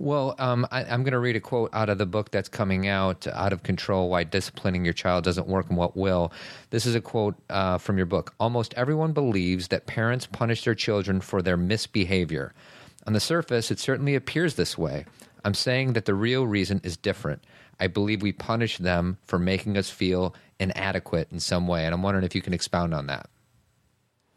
Well, 0.00 0.36
um, 0.38 0.64
I, 0.70 0.84
am 0.84 1.02
going 1.02 1.12
to 1.12 1.18
read 1.18 1.34
a 1.34 1.40
quote 1.40 1.70
out 1.72 1.88
of 1.88 1.98
the 1.98 2.06
book 2.06 2.30
that's 2.30 2.48
coming 2.48 2.86
out, 2.86 3.26
Out 3.26 3.52
of 3.52 3.64
Control 3.64 4.08
Why 4.08 4.22
Disciplining 4.22 4.84
Your 4.84 4.94
Child 4.94 5.24
Doesn't 5.24 5.48
Work 5.48 5.68
and 5.70 5.76
What 5.76 5.96
Will. 5.96 6.32
This 6.70 6.86
is 6.86 6.94
a 6.94 7.00
quote 7.00 7.34
uh, 7.50 7.78
from 7.78 7.96
your 7.96 8.06
book. 8.06 8.32
Almost 8.38 8.74
everyone 8.74 9.12
believes 9.12 9.68
that 9.68 9.86
parents 9.86 10.26
punish 10.26 10.62
their 10.62 10.76
children 10.76 11.20
for 11.20 11.42
their 11.42 11.56
misbehavior. 11.56 12.54
On 13.08 13.12
the 13.12 13.18
surface, 13.18 13.72
it 13.72 13.80
certainly 13.80 14.14
appears 14.14 14.54
this 14.54 14.78
way. 14.78 15.04
I'm 15.44 15.54
saying 15.54 15.94
that 15.94 16.04
the 16.04 16.14
real 16.14 16.46
reason 16.46 16.80
is 16.84 16.96
different. 16.96 17.42
I 17.80 17.88
believe 17.88 18.22
we 18.22 18.32
punish 18.32 18.78
them 18.78 19.18
for 19.24 19.38
making 19.38 19.76
us 19.76 19.90
feel 19.90 20.32
inadequate 20.60 21.28
in 21.32 21.40
some 21.40 21.66
way. 21.66 21.84
And 21.84 21.92
I'm 21.92 22.02
wondering 22.02 22.24
if 22.24 22.36
you 22.36 22.42
can 22.42 22.54
expound 22.54 22.94
on 22.94 23.06
that. 23.06 23.28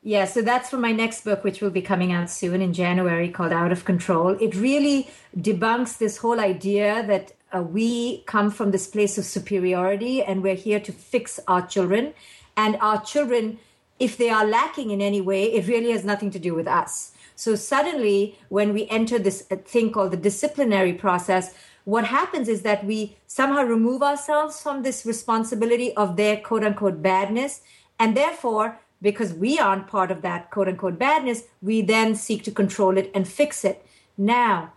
Yeah, 0.04 0.26
so 0.26 0.42
that's 0.42 0.68
for 0.68 0.78
my 0.78 0.94
next 0.94 1.24
book, 1.24 1.44
which 1.44 1.62
will 1.62 1.70
be 1.70 1.84
coming 1.84 2.12
out 2.12 2.32
soon 2.32 2.60
in 2.60 2.74
January, 2.74 3.30
called 3.30 3.52
Out 3.52 3.72
of 3.72 3.86
Control. 3.86 4.30
It 4.30 4.56
really 4.56 5.08
debunks 5.38 6.00
this 6.00 6.18
whole 6.18 6.40
idea 6.40 7.06
that 7.06 7.34
uh, 7.56 7.62
we 7.62 8.24
come 8.24 8.50
from 8.50 8.72
this 8.72 8.88
place 8.88 9.20
of 9.20 9.26
superiority 9.26 10.24
and 10.24 10.42
we're 10.42 10.56
here 10.56 10.80
to 10.80 10.92
fix 10.92 11.40
our 11.48 11.68
children. 11.68 12.16
And 12.58 12.78
our 12.82 13.00
children, 13.04 13.60
if 14.00 14.18
they 14.18 14.32
are 14.32 14.44
lacking 14.44 14.90
in 14.90 15.02
any 15.02 15.22
way, 15.22 15.54
it 15.54 15.68
really 15.68 15.92
has 15.92 16.04
nothing 16.04 16.32
to 16.32 16.40
do 16.40 16.56
with 16.56 16.68
us. 16.68 17.12
So 17.36 17.54
suddenly, 17.54 18.40
when 18.50 18.74
we 18.74 18.88
enter 18.88 19.20
this 19.20 19.46
uh, 19.52 19.58
thing 19.58 19.92
called 19.92 20.14
the 20.14 20.18
disciplinary 20.18 20.94
process, 20.94 21.54
what 21.86 22.06
happens 22.06 22.50
is 22.50 22.64
that 22.64 22.84
we 22.86 23.18
somehow 23.28 23.62
remove 23.62 24.02
ourselves 24.02 24.62
from 24.62 24.82
this 24.82 25.06
responsibility 25.06 25.96
of 25.96 26.18
their 26.18 26.38
quote 26.38 26.64
unquote 26.64 27.04
badness. 27.04 27.62
And 28.00 28.18
therefore, 28.18 28.80
because 29.02 29.34
we 29.34 29.58
aren't 29.60 29.88
part 29.88 30.12
of 30.12 30.22
that 30.22 30.52
quote 30.52 30.68
unquote 30.68 31.00
badness, 31.00 31.44
we 31.62 31.82
then 31.82 32.16
seek 32.16 32.44
to 32.44 32.52
control 32.52 32.98
it 32.98 33.12
and 33.14 33.28
fix 33.28 33.66
it. 33.66 33.86
Now, 34.18 34.74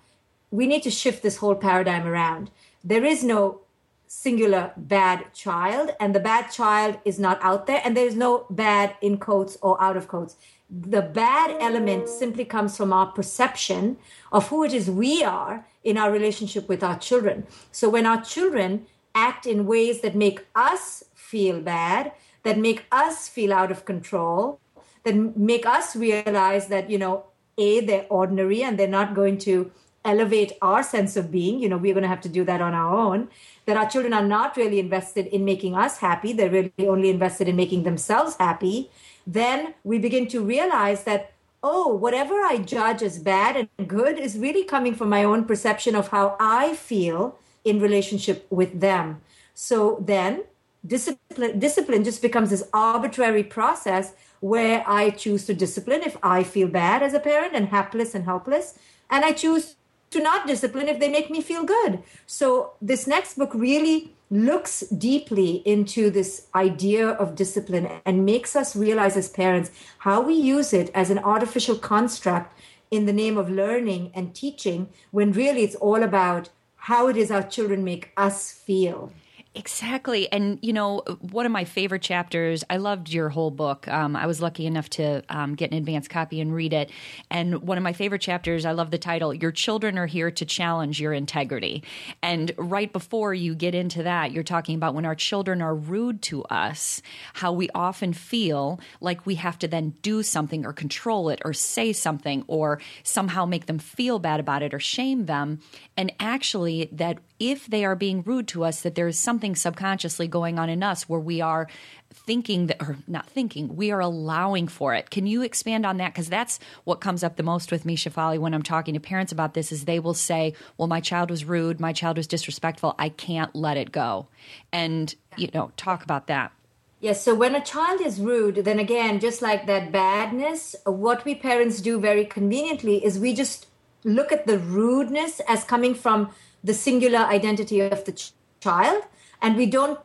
we 0.50 0.66
need 0.66 0.82
to 0.84 0.90
shift 0.90 1.22
this 1.22 1.38
whole 1.38 1.56
paradigm 1.56 2.06
around. 2.06 2.50
There 2.82 3.04
is 3.04 3.24
no 3.24 3.60
singular 4.06 4.72
bad 4.76 5.34
child, 5.34 5.90
and 5.98 6.14
the 6.14 6.20
bad 6.20 6.50
child 6.50 6.98
is 7.04 7.18
not 7.18 7.38
out 7.42 7.66
there, 7.66 7.82
and 7.84 7.96
there 7.96 8.06
is 8.06 8.14
no 8.14 8.46
bad 8.48 8.94
in 9.02 9.18
quotes 9.18 9.58
or 9.60 9.80
out 9.82 9.96
of 9.96 10.06
quotes. 10.06 10.36
The 10.70 11.02
bad 11.02 11.56
element 11.60 12.08
simply 12.08 12.44
comes 12.44 12.76
from 12.76 12.92
our 12.92 13.06
perception 13.06 13.96
of 14.30 14.48
who 14.48 14.62
it 14.64 14.72
is 14.72 14.88
we 14.88 15.24
are 15.24 15.66
in 15.82 15.98
our 15.98 16.12
relationship 16.12 16.68
with 16.68 16.82
our 16.82 16.98
children. 16.98 17.46
So 17.72 17.88
when 17.88 18.06
our 18.06 18.22
children 18.22 18.86
act 19.14 19.46
in 19.46 19.66
ways 19.66 20.00
that 20.00 20.14
make 20.14 20.46
us 20.54 21.04
feel 21.14 21.60
bad, 21.60 22.12
that 22.44 22.58
make 22.58 22.84
us 22.92 23.28
feel 23.28 23.52
out 23.52 23.70
of 23.70 23.84
control, 23.84 24.60
that 25.02 25.14
make 25.36 25.66
us 25.66 25.96
realize 25.96 26.68
that, 26.68 26.88
you 26.88 26.98
know, 26.98 27.24
A, 27.58 27.80
they're 27.80 28.06
ordinary 28.08 28.62
and 28.62 28.78
they're 28.78 28.86
not 28.86 29.14
going 29.14 29.38
to 29.38 29.72
elevate 30.04 30.52
our 30.60 30.82
sense 30.82 31.16
of 31.16 31.30
being. 31.30 31.60
You 31.60 31.68
know, 31.68 31.78
we're 31.78 31.94
going 31.94 32.02
to 32.02 32.08
have 32.08 32.20
to 32.22 32.28
do 32.28 32.44
that 32.44 32.60
on 32.60 32.74
our 32.74 32.94
own. 32.94 33.28
That 33.66 33.76
our 33.76 33.88
children 33.88 34.12
are 34.12 34.24
not 34.24 34.56
really 34.56 34.78
invested 34.78 35.26
in 35.26 35.44
making 35.44 35.74
us 35.74 35.98
happy, 35.98 36.32
they're 36.32 36.50
really 36.50 36.72
only 36.86 37.10
invested 37.10 37.48
in 37.48 37.56
making 37.56 37.82
themselves 37.82 38.36
happy. 38.36 38.90
Then 39.26 39.74
we 39.84 39.98
begin 39.98 40.28
to 40.28 40.44
realize 40.44 41.04
that, 41.04 41.32
oh, 41.62 41.88
whatever 41.88 42.34
I 42.42 42.58
judge 42.58 43.02
as 43.02 43.18
bad 43.18 43.56
and 43.56 43.88
good 43.88 44.18
is 44.18 44.36
really 44.36 44.64
coming 44.64 44.94
from 44.94 45.08
my 45.08 45.24
own 45.24 45.46
perception 45.46 45.94
of 45.94 46.08
how 46.08 46.36
I 46.38 46.74
feel 46.74 47.38
in 47.64 47.80
relationship 47.80 48.46
with 48.50 48.80
them. 48.80 49.22
So 49.54 50.02
then 50.04 50.44
discipline 50.86 51.58
discipline 51.58 52.04
just 52.04 52.22
becomes 52.22 52.50
this 52.50 52.68
arbitrary 52.72 53.42
process 53.42 54.12
where 54.40 54.84
I 54.86 55.10
choose 55.10 55.46
to 55.46 55.54
discipline 55.54 56.02
if 56.02 56.16
I 56.22 56.42
feel 56.42 56.68
bad 56.68 57.02
as 57.02 57.14
a 57.14 57.20
parent 57.20 57.54
and 57.54 57.68
hapless 57.68 58.14
and 58.14 58.24
helpless, 58.24 58.78
and 59.08 59.24
I 59.24 59.32
choose 59.32 59.76
to 60.10 60.22
not 60.22 60.46
discipline 60.46 60.88
if 60.88 61.00
they 61.00 61.08
make 61.08 61.30
me 61.30 61.40
feel 61.40 61.64
good. 61.64 62.02
So 62.26 62.72
this 62.80 63.06
next 63.06 63.36
book 63.36 63.52
really 63.54 64.12
looks 64.30 64.80
deeply 64.80 65.62
into 65.64 66.10
this 66.10 66.46
idea 66.54 67.08
of 67.08 67.34
discipline 67.34 67.88
and 68.04 68.24
makes 68.24 68.54
us 68.54 68.76
realize 68.76 69.16
as 69.16 69.28
parents 69.28 69.70
how 69.98 70.20
we 70.20 70.34
use 70.34 70.72
it 70.72 70.90
as 70.94 71.10
an 71.10 71.18
artificial 71.18 71.76
construct 71.76 72.52
in 72.90 73.06
the 73.06 73.12
name 73.12 73.36
of 73.36 73.50
learning 73.50 74.10
and 74.14 74.34
teaching 74.34 74.88
when 75.10 75.32
really 75.32 75.62
it's 75.62 75.74
all 75.76 76.02
about 76.02 76.48
how 76.76 77.08
it 77.08 77.16
is 77.16 77.30
our 77.30 77.42
children 77.42 77.82
make 77.82 78.10
us 78.16 78.52
feel. 78.52 79.12
Exactly. 79.56 80.30
And, 80.32 80.58
you 80.62 80.72
know, 80.72 81.02
one 81.20 81.46
of 81.46 81.52
my 81.52 81.64
favorite 81.64 82.02
chapters, 82.02 82.64
I 82.68 82.78
loved 82.78 83.08
your 83.10 83.28
whole 83.28 83.52
book. 83.52 83.86
Um, 83.86 84.16
I 84.16 84.26
was 84.26 84.42
lucky 84.42 84.66
enough 84.66 84.90
to 84.90 85.22
um, 85.28 85.54
get 85.54 85.70
an 85.70 85.78
advance 85.78 86.08
copy 86.08 86.40
and 86.40 86.52
read 86.52 86.72
it. 86.72 86.90
And 87.30 87.62
one 87.62 87.78
of 87.78 87.84
my 87.84 87.92
favorite 87.92 88.20
chapters, 88.20 88.64
I 88.64 88.72
love 88.72 88.90
the 88.90 88.98
title, 88.98 89.32
Your 89.32 89.52
Children 89.52 89.96
Are 89.96 90.06
Here 90.06 90.32
to 90.32 90.44
Challenge 90.44 91.00
Your 91.00 91.12
Integrity. 91.12 91.84
And 92.20 92.50
right 92.56 92.92
before 92.92 93.32
you 93.32 93.54
get 93.54 93.76
into 93.76 94.02
that, 94.02 94.32
you're 94.32 94.42
talking 94.42 94.74
about 94.74 94.92
when 94.94 95.06
our 95.06 95.14
children 95.14 95.62
are 95.62 95.74
rude 95.74 96.20
to 96.22 96.42
us, 96.46 97.00
how 97.34 97.52
we 97.52 97.70
often 97.76 98.12
feel 98.12 98.80
like 99.00 99.24
we 99.24 99.36
have 99.36 99.56
to 99.60 99.68
then 99.68 99.90
do 100.02 100.24
something 100.24 100.66
or 100.66 100.72
control 100.72 101.28
it 101.28 101.40
or 101.44 101.52
say 101.52 101.92
something 101.92 102.42
or 102.48 102.80
somehow 103.04 103.44
make 103.46 103.66
them 103.66 103.78
feel 103.78 104.18
bad 104.18 104.40
about 104.40 104.64
it 104.64 104.74
or 104.74 104.80
shame 104.80 105.26
them. 105.26 105.60
And 105.96 106.12
actually, 106.18 106.88
that 106.90 107.18
if 107.38 107.66
they 107.66 107.84
are 107.84 107.94
being 107.94 108.22
rude 108.22 108.48
to 108.48 108.64
us, 108.64 108.82
that 108.82 108.96
there 108.96 109.06
is 109.06 109.18
something 109.18 109.43
subconsciously 109.52 110.28
going 110.28 110.58
on 110.58 110.70
in 110.70 110.82
us 110.82 111.08
where 111.08 111.20
we 111.20 111.40
are 111.40 111.66
thinking 112.12 112.68
that, 112.68 112.80
or 112.80 112.96
not 113.08 113.28
thinking, 113.28 113.74
we 113.74 113.90
are 113.90 114.00
allowing 114.00 114.68
for 114.68 114.94
it. 114.94 115.10
Can 115.10 115.26
you 115.26 115.42
expand 115.42 115.84
on 115.84 115.96
that? 115.96 116.12
Because 116.12 116.28
that's 116.28 116.60
what 116.84 117.00
comes 117.00 117.24
up 117.24 117.36
the 117.36 117.42
most 117.42 117.72
with 117.72 117.84
me, 117.84 117.96
Shefali, 117.96 118.38
when 118.38 118.54
I'm 118.54 118.62
talking 118.62 118.94
to 118.94 119.00
parents 119.00 119.32
about 119.32 119.54
this 119.54 119.72
is 119.72 119.84
they 119.84 119.98
will 119.98 120.14
say, 120.14 120.54
well, 120.78 120.86
my 120.86 121.00
child 121.00 121.30
was 121.30 121.44
rude, 121.44 121.80
my 121.80 121.92
child 121.92 122.16
was 122.16 122.28
disrespectful, 122.28 122.94
I 122.98 123.08
can't 123.08 123.54
let 123.54 123.76
it 123.76 123.90
go. 123.90 124.28
And, 124.72 125.12
you 125.36 125.48
know, 125.52 125.72
talk 125.76 126.04
about 126.04 126.28
that. 126.28 126.52
Yes, 127.00 127.22
so 127.22 127.34
when 127.34 127.54
a 127.54 127.62
child 127.62 128.00
is 128.00 128.20
rude, 128.20 128.64
then 128.64 128.78
again, 128.78 129.20
just 129.20 129.42
like 129.42 129.66
that 129.66 129.92
badness, 129.92 130.74
what 130.86 131.24
we 131.24 131.34
parents 131.34 131.82
do 131.82 132.00
very 132.00 132.24
conveniently 132.24 133.04
is 133.04 133.18
we 133.18 133.34
just 133.34 133.66
look 134.04 134.32
at 134.32 134.46
the 134.46 134.58
rudeness 134.58 135.40
as 135.48 135.64
coming 135.64 135.94
from 135.94 136.30
the 136.62 136.72
singular 136.72 137.18
identity 137.18 137.80
of 137.80 138.04
the 138.04 138.12
ch- 138.12 138.32
child 138.60 139.02
and 139.44 139.56
we 139.56 139.66
don't 139.66 140.00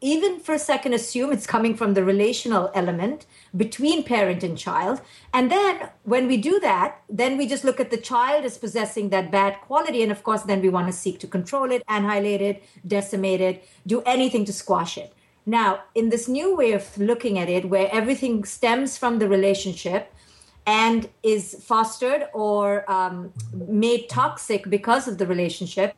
even 0.00 0.40
for 0.40 0.54
a 0.54 0.58
second 0.58 0.94
assume 0.94 1.30
it's 1.30 1.46
coming 1.46 1.76
from 1.76 1.94
the 1.94 2.02
relational 2.02 2.72
element 2.74 3.24
between 3.56 4.02
parent 4.02 4.42
and 4.42 4.58
child. 4.58 5.00
And 5.32 5.48
then 5.48 5.90
when 6.02 6.26
we 6.26 6.38
do 6.38 6.58
that 6.60 7.02
then 7.08 7.36
we 7.38 7.46
just 7.46 7.64
look 7.64 7.78
at 7.78 7.92
the 7.92 7.98
child 7.98 8.44
as 8.44 8.58
possessing 8.58 9.10
that 9.10 9.30
bad 9.30 9.60
quality. 9.60 10.02
And 10.02 10.10
of 10.10 10.24
course 10.24 10.42
then 10.42 10.62
we 10.62 10.70
want 10.70 10.88
to 10.88 10.92
seek 10.92 11.20
to 11.20 11.28
control 11.28 11.70
it 11.70 11.84
annihilate 11.86 12.42
it 12.50 12.64
decimate 12.84 13.42
it 13.42 13.68
do 13.86 14.02
anything 14.16 14.44
to 14.46 14.52
squash 14.52 14.98
it. 14.98 15.12
Now 15.44 15.70
in 15.94 16.08
this 16.08 16.26
new 16.26 16.56
way 16.56 16.72
of 16.72 16.84
looking 16.98 17.38
at 17.38 17.48
it 17.48 17.68
where 17.68 17.88
everything 17.92 18.44
stems 18.44 18.96
from 18.96 19.18
the 19.18 19.28
relationship 19.28 20.12
and 20.66 21.08
is 21.22 21.44
fostered 21.62 22.28
or 22.32 22.90
um, 22.90 23.32
made 23.52 24.08
toxic 24.08 24.70
because 24.70 25.08
of 25.08 25.18
the 25.18 25.26
relationship, 25.26 25.94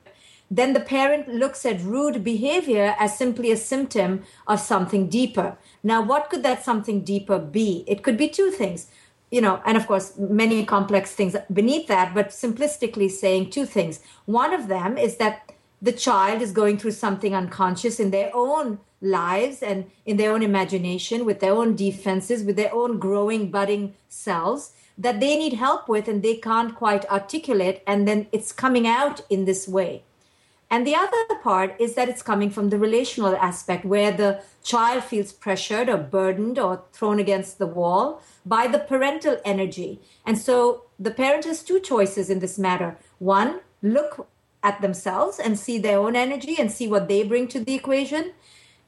then 0.50 0.72
the 0.72 0.80
parent 0.80 1.28
looks 1.28 1.64
at 1.64 1.80
rude 1.80 2.22
behavior 2.22 2.94
as 2.98 3.16
simply 3.16 3.50
a 3.50 3.56
symptom 3.56 4.22
of 4.46 4.60
something 4.60 5.08
deeper. 5.08 5.56
Now, 5.82 6.02
what 6.02 6.30
could 6.30 6.42
that 6.42 6.64
something 6.64 7.02
deeper 7.02 7.38
be? 7.38 7.84
It 7.86 8.02
could 8.02 8.16
be 8.16 8.28
two 8.28 8.50
things, 8.50 8.88
you 9.30 9.40
know, 9.40 9.60
and 9.64 9.76
of 9.76 9.86
course, 9.86 10.16
many 10.18 10.64
complex 10.64 11.12
things 11.12 11.34
beneath 11.52 11.88
that, 11.88 12.14
but 12.14 12.28
simplistically 12.28 13.10
saying 13.10 13.50
two 13.50 13.66
things. 13.66 14.00
One 14.26 14.52
of 14.52 14.68
them 14.68 14.98
is 14.98 15.16
that 15.16 15.52
the 15.82 15.92
child 15.92 16.40
is 16.40 16.52
going 16.52 16.78
through 16.78 16.92
something 16.92 17.34
unconscious 17.34 17.98
in 17.98 18.10
their 18.10 18.30
own 18.34 18.78
lives 19.00 19.62
and 19.62 19.90
in 20.06 20.16
their 20.16 20.32
own 20.32 20.42
imagination, 20.42 21.24
with 21.24 21.40
their 21.40 21.52
own 21.52 21.76
defenses, 21.76 22.42
with 22.42 22.56
their 22.56 22.72
own 22.72 22.98
growing, 22.98 23.50
budding 23.50 23.94
selves 24.08 24.72
that 24.96 25.20
they 25.20 25.36
need 25.36 25.54
help 25.54 25.88
with 25.88 26.06
and 26.08 26.22
they 26.22 26.36
can't 26.36 26.74
quite 26.74 27.04
articulate. 27.10 27.82
And 27.86 28.06
then 28.06 28.28
it's 28.32 28.52
coming 28.52 28.86
out 28.86 29.20
in 29.28 29.44
this 29.44 29.66
way. 29.66 30.04
And 30.70 30.86
the 30.86 30.94
other 30.94 31.40
part 31.42 31.76
is 31.78 31.94
that 31.94 32.08
it's 32.08 32.22
coming 32.22 32.50
from 32.50 32.70
the 32.70 32.78
relational 32.78 33.36
aspect 33.36 33.84
where 33.84 34.10
the 34.10 34.42
child 34.62 35.04
feels 35.04 35.32
pressured 35.32 35.88
or 35.88 35.96
burdened 35.96 36.58
or 36.58 36.82
thrown 36.92 37.20
against 37.20 37.58
the 37.58 37.66
wall 37.66 38.22
by 38.44 38.66
the 38.66 38.78
parental 38.78 39.38
energy. 39.44 40.00
And 40.26 40.38
so 40.38 40.84
the 40.98 41.10
parent 41.10 41.44
has 41.44 41.62
two 41.62 41.80
choices 41.80 42.30
in 42.30 42.40
this 42.40 42.58
matter. 42.58 42.96
One, 43.18 43.60
look 43.82 44.28
at 44.62 44.80
themselves 44.80 45.38
and 45.38 45.58
see 45.58 45.78
their 45.78 45.98
own 45.98 46.16
energy 46.16 46.56
and 46.58 46.72
see 46.72 46.88
what 46.88 47.06
they 47.06 47.22
bring 47.22 47.46
to 47.48 47.60
the 47.60 47.74
equation. 47.74 48.32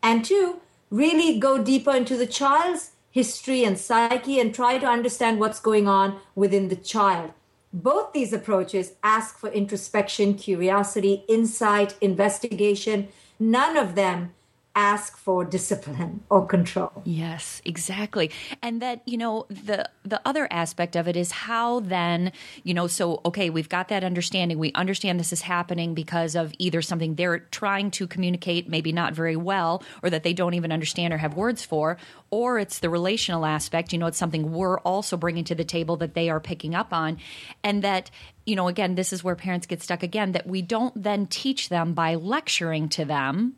And 0.03 0.25
two, 0.25 0.61
really 0.91 1.39
go 1.39 1.63
deeper 1.63 1.95
into 1.95 2.17
the 2.17 2.27
child's 2.27 2.93
history 3.11 3.65
and 3.65 3.79
psyche 3.79 4.41
and 4.41 4.55
try 4.55 4.79
to 4.79 4.87
understand 4.87 5.41
what's 5.41 5.61
going 5.61 5.89
on 5.89 6.19
within 6.35 6.69
the 6.69 6.77
child. 6.77 7.33
Both 7.77 8.15
these 8.15 8.33
approaches 8.33 8.93
ask 9.03 9.37
for 9.37 9.51
introspection, 9.51 10.33
curiosity, 10.33 11.27
insight, 11.29 11.95
investigation. 12.01 13.09
None 13.39 13.77
of 13.77 13.95
them 13.95 14.33
ask 14.77 15.17
for 15.17 15.43
discipline 15.43 16.23
or 16.29 16.47
control. 16.47 16.93
Yes, 17.05 17.63
exactly. 17.65 18.31
And 18.63 18.83
that, 18.83 19.01
you 19.07 19.17
know, 19.17 19.47
the 19.49 19.89
the 20.05 20.21
other 20.25 20.47
aspect 20.53 20.95
of 20.95 21.09
it 21.09 21.17
is 21.17 21.33
how 21.33 21.81
then, 21.81 22.31
you 22.63 22.75
know, 22.75 22.87
so 22.87 23.23
okay, 23.25 23.49
we've 23.49 23.71
got 23.71 23.89
that 23.89 24.05
understanding. 24.05 24.59
We 24.59 24.73
understand 24.75 25.19
this 25.19 25.33
is 25.33 25.41
happening 25.41 25.95
because 25.95 26.37
of 26.37 26.53
either 26.59 26.83
something 26.83 27.15
they're 27.15 27.39
trying 27.39 27.91
to 27.93 28.07
communicate 28.07 28.69
maybe 28.69 28.93
not 28.93 29.15
very 29.15 29.37
well 29.37 29.83
or 30.03 30.11
that 30.11 30.23
they 30.23 30.35
don't 30.35 30.55
even 30.55 30.71
understand 30.71 31.15
or 31.15 31.17
have 31.17 31.35
words 31.35 31.65
for, 31.65 31.97
or 32.31 32.59
it's 32.59 32.81
the 32.81 32.91
relational 32.91 33.47
aspect, 33.47 33.93
you 33.95 33.99
know, 33.99 34.07
it's 34.07 34.19
something 34.19 34.53
we're 34.53 34.79
also 34.81 35.17
bringing 35.17 35.45
to 35.45 35.55
the 35.55 35.65
table 35.65 35.97
that 35.97 36.13
they 36.13 36.29
are 36.29 36.41
picking 36.41 36.75
up 36.75 36.93
on 36.93 37.17
and 37.65 37.83
that 37.83 38.11
you 38.47 38.55
know, 38.55 38.69
again, 38.69 38.95
this 38.95 39.13
is 39.13 39.25
where 39.25 39.35
parents 39.35 39.67
get 39.67 39.83
stuck 39.83 40.05
again 40.05 40.31
that 40.31 40.47
we 40.47 40.63
don't 40.63 41.03
then 41.03 41.27
teach 41.27 41.69
them 41.69 41.95
by 41.95 42.15
lecturing 42.15 42.89
to 42.91 43.05
them 43.05 43.57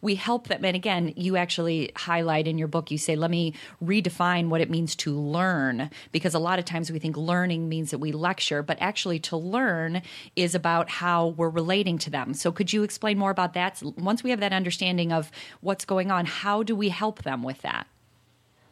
we 0.00 0.14
help 0.14 0.48
them. 0.48 0.64
And 0.64 0.74
again, 0.74 1.12
you 1.16 1.36
actually 1.36 1.92
highlight 1.96 2.46
in 2.48 2.58
your 2.58 2.68
book, 2.68 2.90
you 2.90 2.98
say, 2.98 3.16
let 3.16 3.30
me 3.30 3.54
redefine 3.84 4.48
what 4.48 4.60
it 4.60 4.70
means 4.70 4.96
to 4.96 5.18
learn, 5.18 5.90
because 6.12 6.34
a 6.34 6.38
lot 6.38 6.58
of 6.58 6.64
times 6.64 6.90
we 6.90 6.98
think 6.98 7.16
learning 7.16 7.68
means 7.68 7.90
that 7.90 7.98
we 7.98 8.12
lecture, 8.12 8.62
but 8.62 8.78
actually 8.80 9.18
to 9.20 9.36
learn 9.36 10.02
is 10.36 10.54
about 10.54 10.88
how 10.88 11.28
we're 11.28 11.48
relating 11.48 11.98
to 11.98 12.10
them. 12.10 12.34
So 12.34 12.52
could 12.52 12.72
you 12.72 12.82
explain 12.82 13.18
more 13.18 13.30
about 13.30 13.54
that? 13.54 13.82
Once 13.96 14.22
we 14.22 14.30
have 14.30 14.40
that 14.40 14.52
understanding 14.52 15.12
of 15.12 15.30
what's 15.60 15.84
going 15.84 16.10
on, 16.10 16.26
how 16.26 16.62
do 16.62 16.74
we 16.74 16.88
help 16.88 17.22
them 17.22 17.42
with 17.42 17.62
that? 17.62 17.86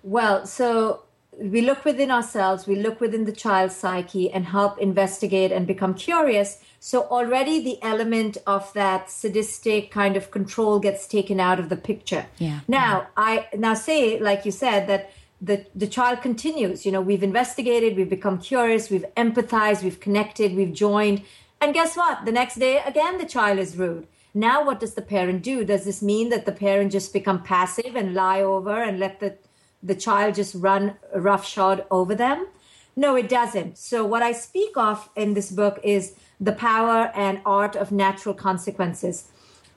Well, 0.02 0.46
so 0.46 1.02
we 1.40 1.60
look 1.60 1.84
within 1.84 2.10
ourselves, 2.10 2.66
we 2.66 2.76
look 2.76 3.00
within 3.00 3.24
the 3.24 3.32
child's 3.32 3.76
psyche 3.76 4.30
and 4.30 4.46
help 4.46 4.78
investigate 4.78 5.52
and 5.52 5.66
become 5.66 5.94
curious 5.94 6.58
so 6.80 7.02
already 7.08 7.62
the 7.62 7.82
element 7.82 8.38
of 8.46 8.72
that 8.74 9.10
sadistic 9.10 9.90
kind 9.90 10.16
of 10.16 10.30
control 10.30 10.78
gets 10.78 11.06
taken 11.08 11.40
out 11.40 11.58
of 11.58 11.68
the 11.68 11.76
picture. 11.76 12.26
Yeah. 12.38 12.60
Now 12.68 13.08
I 13.16 13.48
now 13.56 13.74
say, 13.74 14.20
like 14.20 14.44
you 14.44 14.52
said, 14.52 14.86
that 14.86 15.10
the 15.40 15.66
the 15.74 15.86
child 15.86 16.22
continues. 16.22 16.86
You 16.86 16.92
know, 16.92 17.00
we've 17.00 17.22
investigated, 17.22 17.96
we've 17.96 18.08
become 18.08 18.38
curious, 18.38 18.90
we've 18.90 19.06
empathized, 19.16 19.82
we've 19.82 20.00
connected, 20.00 20.54
we've 20.54 20.72
joined, 20.72 21.22
and 21.60 21.74
guess 21.74 21.96
what? 21.96 22.24
The 22.24 22.32
next 22.32 22.56
day 22.56 22.80
again 22.84 23.18
the 23.18 23.26
child 23.26 23.58
is 23.58 23.76
rude. 23.76 24.06
Now 24.34 24.64
what 24.64 24.78
does 24.78 24.94
the 24.94 25.02
parent 25.02 25.42
do? 25.42 25.64
Does 25.64 25.84
this 25.84 26.00
mean 26.00 26.28
that 26.28 26.46
the 26.46 26.52
parent 26.52 26.92
just 26.92 27.12
become 27.12 27.42
passive 27.42 27.96
and 27.96 28.14
lie 28.14 28.40
over 28.40 28.82
and 28.82 29.00
let 29.00 29.18
the 29.18 29.36
the 29.82 29.94
child 29.94 30.34
just 30.34 30.54
run 30.54 30.96
roughshod 31.14 31.84
over 31.90 32.14
them? 32.14 32.46
No, 32.96 33.14
it 33.14 33.28
doesn't. 33.28 33.78
So 33.78 34.04
what 34.04 34.22
I 34.22 34.32
speak 34.32 34.76
of 34.76 35.08
in 35.14 35.34
this 35.34 35.50
book 35.50 35.78
is 35.84 36.14
the 36.40 36.52
power 36.52 37.12
and 37.14 37.40
art 37.46 37.76
of 37.76 37.92
natural 37.92 38.34
consequences. 38.34 39.28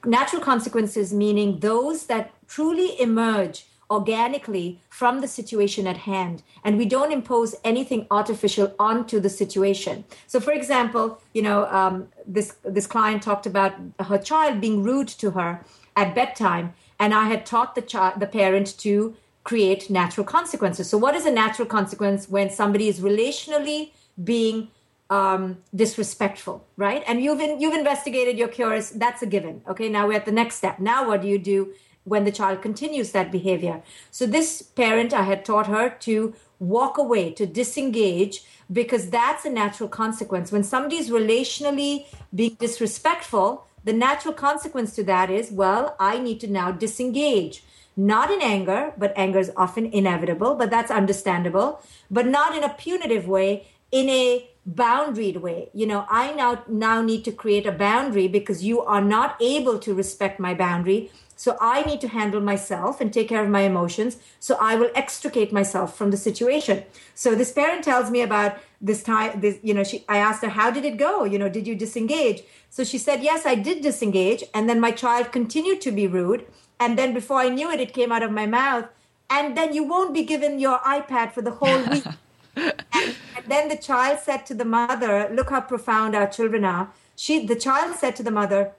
Natural 0.04 0.42
consequences 0.42 1.12
meaning 1.12 1.60
those 1.60 2.06
that 2.06 2.32
truly 2.48 3.00
emerge 3.00 3.66
organically 3.92 4.80
from 4.88 5.20
the 5.20 5.28
situation 5.28 5.86
at 5.86 5.98
hand 5.98 6.42
and 6.64 6.78
we 6.78 6.86
don't 6.86 7.12
impose 7.12 7.54
anything 7.62 8.06
artificial 8.10 8.74
onto 8.78 9.20
the 9.20 9.28
situation 9.28 10.02
so 10.26 10.40
for 10.40 10.52
example 10.52 11.20
you 11.34 11.42
know 11.42 11.66
um, 11.66 12.08
this 12.26 12.54
this 12.64 12.86
client 12.86 13.22
talked 13.22 13.44
about 13.44 13.74
her 14.00 14.16
child 14.16 14.62
being 14.62 14.82
rude 14.82 15.08
to 15.08 15.32
her 15.32 15.60
at 15.94 16.14
bedtime 16.14 16.72
and 16.98 17.12
i 17.12 17.24
had 17.26 17.44
taught 17.44 17.74
the 17.74 17.82
child 17.82 18.18
the 18.18 18.26
parent 18.26 18.78
to 18.78 19.14
create 19.44 19.90
natural 19.90 20.24
consequences 20.24 20.88
so 20.88 20.96
what 20.98 21.14
is 21.14 21.26
a 21.26 21.30
natural 21.30 21.66
consequence 21.66 22.28
when 22.28 22.48
somebody 22.50 22.88
is 22.88 23.00
relationally 23.00 23.90
being 24.22 24.68
um, 25.12 25.58
disrespectful, 25.74 26.66
right? 26.78 27.04
And 27.06 27.22
you've 27.22 27.40
in, 27.40 27.60
you've 27.60 27.74
investigated, 27.74 28.38
you're 28.38 28.48
curious. 28.48 28.88
That's 28.90 29.20
a 29.20 29.26
given. 29.26 29.60
Okay, 29.68 29.90
now 29.90 30.06
we're 30.06 30.14
at 30.14 30.24
the 30.24 30.32
next 30.32 30.54
step. 30.56 30.78
Now, 30.78 31.06
what 31.06 31.20
do 31.20 31.28
you 31.28 31.38
do 31.38 31.74
when 32.04 32.24
the 32.24 32.32
child 32.32 32.62
continues 32.62 33.12
that 33.12 33.30
behavior? 33.30 33.82
So 34.10 34.26
this 34.26 34.62
parent, 34.62 35.12
I 35.12 35.24
had 35.24 35.44
taught 35.44 35.66
her 35.66 35.90
to 36.00 36.34
walk 36.58 36.96
away, 36.96 37.30
to 37.32 37.44
disengage, 37.44 38.44
because 38.72 39.10
that's 39.10 39.44
a 39.44 39.50
natural 39.50 39.88
consequence. 39.88 40.50
When 40.50 40.64
somebody 40.64 40.96
is 40.96 41.10
relationally 41.10 42.06
being 42.34 42.54
disrespectful, 42.58 43.66
the 43.84 43.92
natural 43.92 44.32
consequence 44.32 44.94
to 44.94 45.04
that 45.04 45.28
is, 45.28 45.50
well, 45.50 45.94
I 46.00 46.20
need 46.20 46.40
to 46.40 46.46
now 46.46 46.70
disengage. 46.70 47.62
Not 47.96 48.30
in 48.30 48.40
anger, 48.40 48.92
but 48.96 49.12
anger 49.16 49.38
is 49.38 49.52
often 49.56 49.86
inevitable, 49.86 50.54
but 50.54 50.70
that's 50.70 50.90
understandable, 50.90 51.82
but 52.10 52.26
not 52.26 52.56
in 52.56 52.64
a 52.64 52.70
punitive 52.70 53.28
way, 53.28 53.66
in 53.90 54.08
a 54.08 54.48
boundaried 54.68 55.40
way. 55.40 55.68
You 55.72 55.86
know 55.86 56.06
i 56.08 56.32
now 56.32 56.62
now 56.68 57.02
need 57.02 57.24
to 57.24 57.32
create 57.32 57.66
a 57.66 57.72
boundary 57.72 58.28
because 58.28 58.64
you 58.64 58.80
are 58.80 59.02
not 59.02 59.36
able 59.40 59.78
to 59.80 59.94
respect 59.94 60.38
my 60.38 60.54
boundary. 60.54 61.10
So 61.34 61.56
i 61.60 61.82
need 61.82 62.00
to 62.02 62.08
handle 62.08 62.40
myself 62.40 63.00
and 63.00 63.12
take 63.12 63.28
care 63.28 63.42
of 63.42 63.50
my 63.50 63.62
emotions. 63.62 64.18
So 64.38 64.56
i 64.60 64.76
will 64.76 64.90
extricate 64.94 65.52
myself 65.52 65.96
from 65.96 66.12
the 66.12 66.16
situation. 66.16 66.84
So 67.14 67.34
this 67.34 67.52
parent 67.52 67.82
tells 67.82 68.10
me 68.10 68.22
about 68.22 68.58
this 68.80 69.02
time 69.02 69.40
this 69.40 69.58
you 69.62 69.74
know 69.74 69.84
she 69.84 70.04
i 70.08 70.18
asked 70.18 70.42
her 70.42 70.50
how 70.50 70.70
did 70.70 70.84
it 70.84 70.96
go? 70.96 71.24
You 71.24 71.38
know 71.40 71.48
did 71.48 71.66
you 71.66 71.74
disengage? 71.74 72.42
So 72.70 72.84
she 72.84 72.98
said 72.98 73.22
yes 73.22 73.44
i 73.44 73.56
did 73.56 73.82
disengage. 73.82 74.44
And 74.54 74.68
then 74.68 74.80
my 74.80 74.92
child 74.92 75.32
continued 75.32 75.80
to 75.80 75.90
be 75.90 76.06
rude 76.06 76.46
and 76.82 76.98
then 76.98 77.14
before 77.20 77.38
i 77.46 77.48
knew 77.56 77.70
it 77.76 77.84
it 77.86 77.92
came 77.98 78.12
out 78.16 78.26
of 78.28 78.32
my 78.40 78.46
mouth 78.58 78.88
and 79.36 79.56
then 79.56 79.72
you 79.78 79.84
won't 79.92 80.12
be 80.18 80.24
given 80.32 80.58
your 80.66 80.78
ipad 80.96 81.32
for 81.36 81.42
the 81.48 81.56
whole 81.60 81.82
week 81.94 82.04
and, 82.56 82.74
and 82.92 83.46
then 83.46 83.68
the 83.68 83.76
child 83.76 84.18
said 84.20 84.44
to 84.46 84.54
the 84.54 84.64
mother, 84.64 85.28
Look 85.32 85.50
how 85.50 85.60
profound 85.60 86.14
our 86.14 86.28
children 86.28 86.64
are. 86.64 86.92
She, 87.16 87.46
the 87.46 87.56
child 87.56 87.96
said 87.96 88.16
to 88.16 88.22
the 88.22 88.30
mother, 88.30 88.72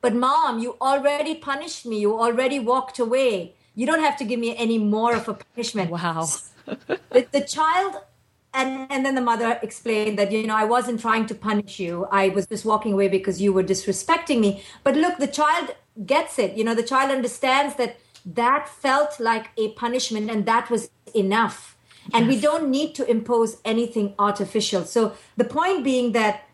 But 0.00 0.14
mom, 0.14 0.58
you 0.58 0.76
already 0.80 1.34
punished 1.34 1.86
me. 1.86 2.00
You 2.00 2.18
already 2.18 2.58
walked 2.58 2.98
away. 2.98 3.54
You 3.74 3.86
don't 3.86 4.00
have 4.00 4.16
to 4.18 4.24
give 4.24 4.38
me 4.38 4.56
any 4.56 4.78
more 4.78 5.14
of 5.14 5.28
a 5.28 5.34
punishment. 5.34 5.90
Wow. 6.02 6.28
the, 7.10 7.26
the 7.32 7.40
child 7.40 7.96
and 8.54 8.86
and 8.90 9.04
then 9.04 9.16
the 9.16 9.20
mother 9.20 9.58
explained 9.62 10.16
that 10.16 10.30
you 10.30 10.46
know 10.46 10.54
i 10.54 10.64
wasn't 10.64 11.00
trying 11.00 11.26
to 11.26 11.34
punish 11.34 11.80
you 11.80 12.06
i 12.12 12.28
was 12.28 12.46
just 12.46 12.64
walking 12.64 12.92
away 12.92 13.08
because 13.08 13.40
you 13.40 13.52
were 13.52 13.64
disrespecting 13.64 14.38
me 14.38 14.62
but 14.84 14.94
look 14.94 15.18
the 15.18 15.26
child 15.26 15.74
gets 16.06 16.38
it. 16.38 16.56
You 16.56 16.64
know 16.64 16.74
the 16.74 16.82
child 16.82 17.10
understands 17.10 17.76
that 17.76 17.98
that 18.24 18.68
felt 18.68 19.18
like 19.18 19.50
a 19.56 19.72
punishment 19.72 20.30
and 20.30 20.46
that 20.46 20.70
was 20.70 20.90
enough. 21.14 21.76
And 22.12 22.26
we 22.26 22.40
don't 22.40 22.68
need 22.68 22.96
to 22.96 23.08
impose 23.08 23.58
anything 23.64 24.14
artificial. 24.18 24.84
So 24.84 25.14
the 25.36 25.44
point 25.44 25.84
being 25.84 26.12
that 26.12 26.48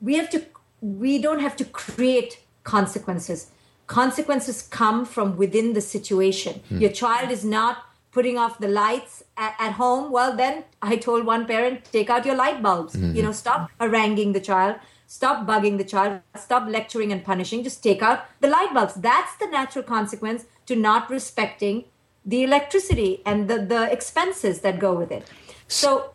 we 0.00 0.16
have 0.16 0.28
to 0.30 0.44
we 0.80 1.18
don't 1.18 1.40
have 1.40 1.56
to 1.56 1.64
create 1.64 2.40
consequences. 2.64 3.50
Consequences 3.86 4.62
come 4.62 5.04
from 5.04 5.36
within 5.36 5.72
the 5.72 5.80
situation. 5.80 6.60
Hmm. 6.68 6.78
your 6.78 6.90
child 6.90 7.30
is 7.30 7.44
not 7.44 7.84
putting 8.12 8.38
off 8.38 8.60
the 8.60 8.68
lights 8.68 9.24
at, 9.36 9.54
at, 9.58 9.72
home. 9.72 10.12
Well 10.12 10.36
then 10.36 10.64
i 10.82 10.96
told 10.96 11.24
one 11.24 11.46
parent 11.46 11.84
take 11.92 12.10
out 12.10 12.26
your 12.26 12.36
light 12.36 12.62
bulbs. 12.62 12.94
Mm-hmm. 12.94 13.16
you 13.16 13.22
know 13.22 13.32
stop 13.32 13.70
haranguing 13.80 14.32
the 14.32 14.40
child 14.40 14.76
stop 15.16 15.46
bugging 15.50 15.76
the 15.82 15.88
child 15.94 16.20
stop 16.44 16.68
lecturing 16.76 17.10
and 17.16 17.24
punishing 17.30 17.62
just 17.70 17.82
take 17.88 18.02
out 18.10 18.24
the 18.44 18.50
light 18.56 18.72
bulbs 18.76 18.94
that's 19.08 19.34
the 19.42 19.48
natural 19.58 19.84
consequence 19.96 20.46
to 20.66 20.74
not 20.76 21.10
respecting 21.18 21.84
the 22.24 22.42
electricity 22.42 23.22
and 23.26 23.48
the, 23.48 23.58
the 23.58 23.90
expenses 23.92 24.60
that 24.60 24.78
go 24.78 24.94
with 24.94 25.12
it. 25.12 25.30
So 25.68 26.12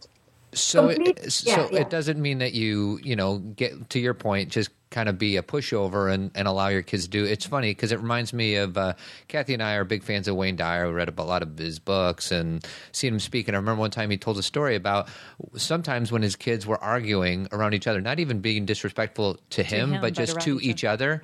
so 0.52 0.88
complete, 0.88 1.20
it, 1.20 1.32
so 1.32 1.50
yeah, 1.50 1.68
yeah. 1.72 1.80
it 1.82 1.90
doesn't 1.90 2.20
mean 2.20 2.40
that 2.40 2.54
you 2.54 3.00
you 3.04 3.16
know 3.16 3.38
get 3.38 3.90
to 3.92 4.00
your 4.00 4.16
point 4.16 4.50
just 4.50 4.72
kind 4.92 5.08
of 5.08 5.18
be 5.18 5.38
a 5.38 5.44
pushover 5.44 6.12
and, 6.12 6.32
and 6.34 6.48
allow 6.48 6.68
your 6.68 6.82
kids 6.82 7.04
to 7.04 7.10
do 7.10 7.24
it's 7.24 7.46
funny 7.46 7.72
because 7.72 7.92
it 7.92 8.00
reminds 8.00 8.34
me 8.34 8.56
of 8.56 8.78
uh, 8.78 8.94
kathy 9.28 9.54
and 9.54 9.62
i 9.62 9.74
are 9.76 9.84
big 9.84 10.04
fans 10.04 10.28
of 10.28 10.36
wayne 10.36 10.56
dyer. 10.56 10.88
We 10.88 10.94
read 10.94 11.14
a 11.16 11.24
lot 11.24 11.44
of 11.44 11.58
his 11.58 11.80
books 11.80 12.32
and 12.32 12.66
seen 12.92 13.14
him 13.14 13.20
speak 13.20 13.48
and 13.48 13.56
i 13.56 13.60
remember 13.60 13.80
one 13.80 13.92
time 13.92 14.10
he 14.10 14.18
told 14.18 14.38
a 14.38 14.44
story 14.44 14.76
about 14.76 15.08
sometimes 15.56 16.12
when 16.12 16.22
his 16.22 16.36
kids 16.36 16.66
were 16.66 16.82
arguing 16.84 17.48
around 17.52 17.74
each 17.74 17.88
other 17.88 18.02
not 18.02 18.20
even 18.20 18.40
being 18.40 18.66
disrespectful 18.66 19.36
to, 19.36 19.42
to 19.50 19.64
him, 19.64 19.94
him, 19.94 20.02
but 20.02 20.14
just 20.14 20.40
to 20.42 20.60
each 20.62 20.84
other 20.84 21.22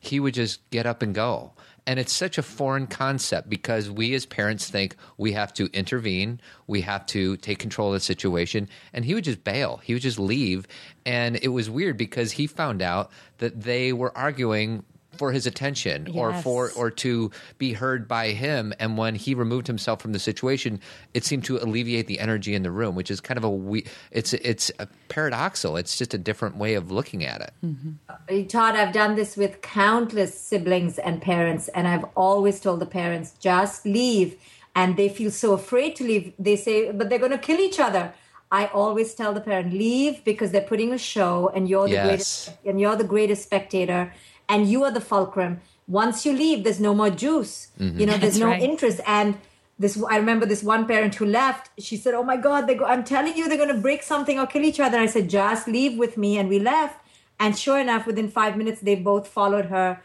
he 0.00 0.20
would 0.20 0.34
just 0.34 0.68
get 0.70 0.86
up 0.86 1.02
and 1.02 1.14
go 1.14 1.52
and 1.86 2.00
it's 2.00 2.12
such 2.12 2.36
a 2.36 2.42
foreign 2.42 2.86
concept 2.86 3.48
because 3.48 3.88
we 3.90 4.14
as 4.14 4.26
parents 4.26 4.68
think 4.68 4.96
we 5.16 5.32
have 5.32 5.52
to 5.54 5.66
intervene, 5.72 6.40
we 6.66 6.80
have 6.80 7.06
to 7.06 7.36
take 7.36 7.58
control 7.58 7.88
of 7.88 7.94
the 7.94 8.00
situation. 8.00 8.68
And 8.92 9.04
he 9.04 9.14
would 9.14 9.24
just 9.24 9.44
bail, 9.44 9.80
he 9.82 9.92
would 9.92 10.02
just 10.02 10.18
leave. 10.18 10.66
And 11.04 11.36
it 11.36 11.48
was 11.48 11.70
weird 11.70 11.96
because 11.96 12.32
he 12.32 12.46
found 12.46 12.82
out 12.82 13.10
that 13.38 13.62
they 13.62 13.92
were 13.92 14.16
arguing 14.16 14.84
for 15.18 15.32
his 15.32 15.46
attention 15.46 16.06
yes. 16.06 16.14
or 16.16 16.32
for 16.42 16.70
or 16.76 16.90
to 16.90 17.30
be 17.58 17.72
heard 17.72 18.06
by 18.06 18.30
him. 18.30 18.72
And 18.78 18.98
when 18.98 19.14
he 19.14 19.34
removed 19.34 19.66
himself 19.66 20.00
from 20.00 20.12
the 20.12 20.18
situation 20.18 20.80
it 21.14 21.24
seemed 21.24 21.44
to 21.44 21.58
alleviate 21.58 22.06
the 22.06 22.20
energy 22.20 22.54
in 22.54 22.62
the 22.62 22.70
room 22.70 22.94
which 22.94 23.10
is 23.10 23.20
kind 23.20 23.38
of 23.38 23.44
a 23.44 23.50
we 23.50 23.84
it's 24.10 24.32
it's 24.34 24.70
a 24.78 24.88
paradoxal 25.08 25.78
it's 25.78 25.96
just 25.98 26.14
a 26.14 26.18
different 26.18 26.56
way 26.56 26.74
of 26.74 26.90
looking 26.90 27.24
at 27.24 27.40
it. 27.40 27.52
Mm-hmm. 27.64 28.46
todd 28.46 28.76
i've 28.76 28.92
done 28.92 29.14
this 29.16 29.36
with 29.36 29.60
countless 29.62 30.38
siblings 30.38 30.98
and 30.98 31.22
parents 31.22 31.68
and 31.68 31.88
i've 31.88 32.04
always 32.14 32.60
told 32.60 32.80
the 32.80 32.86
parents 32.86 33.34
just 33.40 33.86
leave. 33.86 34.36
And 34.74 34.98
they 34.98 35.08
feel 35.08 35.30
so 35.30 35.54
afraid 35.54 35.96
to 35.96 36.04
leave. 36.04 36.34
They 36.38 36.56
say 36.56 36.92
but 36.92 37.08
they're 37.08 37.18
going 37.18 37.30
to 37.32 37.38
kill 37.38 37.60
each 37.60 37.80
other. 37.80 38.12
I 38.52 38.66
always 38.66 39.14
tell 39.14 39.32
the 39.32 39.40
parent 39.40 39.72
leave 39.72 40.22
because 40.22 40.52
they're 40.52 40.60
putting 40.60 40.92
a 40.92 40.98
show 40.98 41.50
and 41.54 41.68
you're 41.68 41.88
the 41.88 41.94
yes. 41.94 42.06
greatest 42.06 42.52
and 42.66 42.80
you're 42.80 42.96
the 42.96 43.04
greatest 43.04 43.42
spectator 43.42 44.12
and 44.48 44.68
you 44.68 44.84
are 44.84 44.90
the 44.90 45.00
fulcrum 45.00 45.60
once 45.88 46.26
you 46.26 46.32
leave, 46.32 46.64
there's 46.64 46.80
no 46.80 46.94
more 46.94 47.10
juice. 47.10 47.68
Mm-hmm. 47.78 48.00
You 48.00 48.06
know, 48.06 48.12
there's 48.12 48.34
That's 48.34 48.38
no 48.38 48.46
right. 48.46 48.62
interest. 48.62 49.00
And 49.06 49.38
this, 49.78 50.02
I 50.02 50.16
remember 50.16 50.46
this 50.46 50.62
one 50.62 50.86
parent 50.86 51.14
who 51.14 51.26
left. 51.26 51.70
She 51.78 51.96
said, 51.96 52.14
"Oh 52.14 52.22
my 52.22 52.36
God, 52.36 52.66
they 52.66 52.74
go, 52.74 52.84
I'm 52.84 53.04
telling 53.04 53.36
you, 53.36 53.48
they're 53.48 53.58
going 53.58 53.74
to 53.74 53.80
break 53.80 54.02
something 54.02 54.38
or 54.38 54.46
kill 54.46 54.64
each 54.64 54.80
other." 54.80 54.96
And 54.96 55.08
I 55.08 55.12
said, 55.12 55.28
"Just 55.28 55.68
leave 55.68 55.98
with 55.98 56.16
me," 56.16 56.38
and 56.38 56.48
we 56.48 56.58
left. 56.58 57.00
And 57.38 57.56
sure 57.56 57.78
enough, 57.78 58.06
within 58.06 58.30
five 58.30 58.56
minutes, 58.56 58.80
they 58.80 58.94
both 58.94 59.28
followed 59.28 59.66
her 59.66 60.02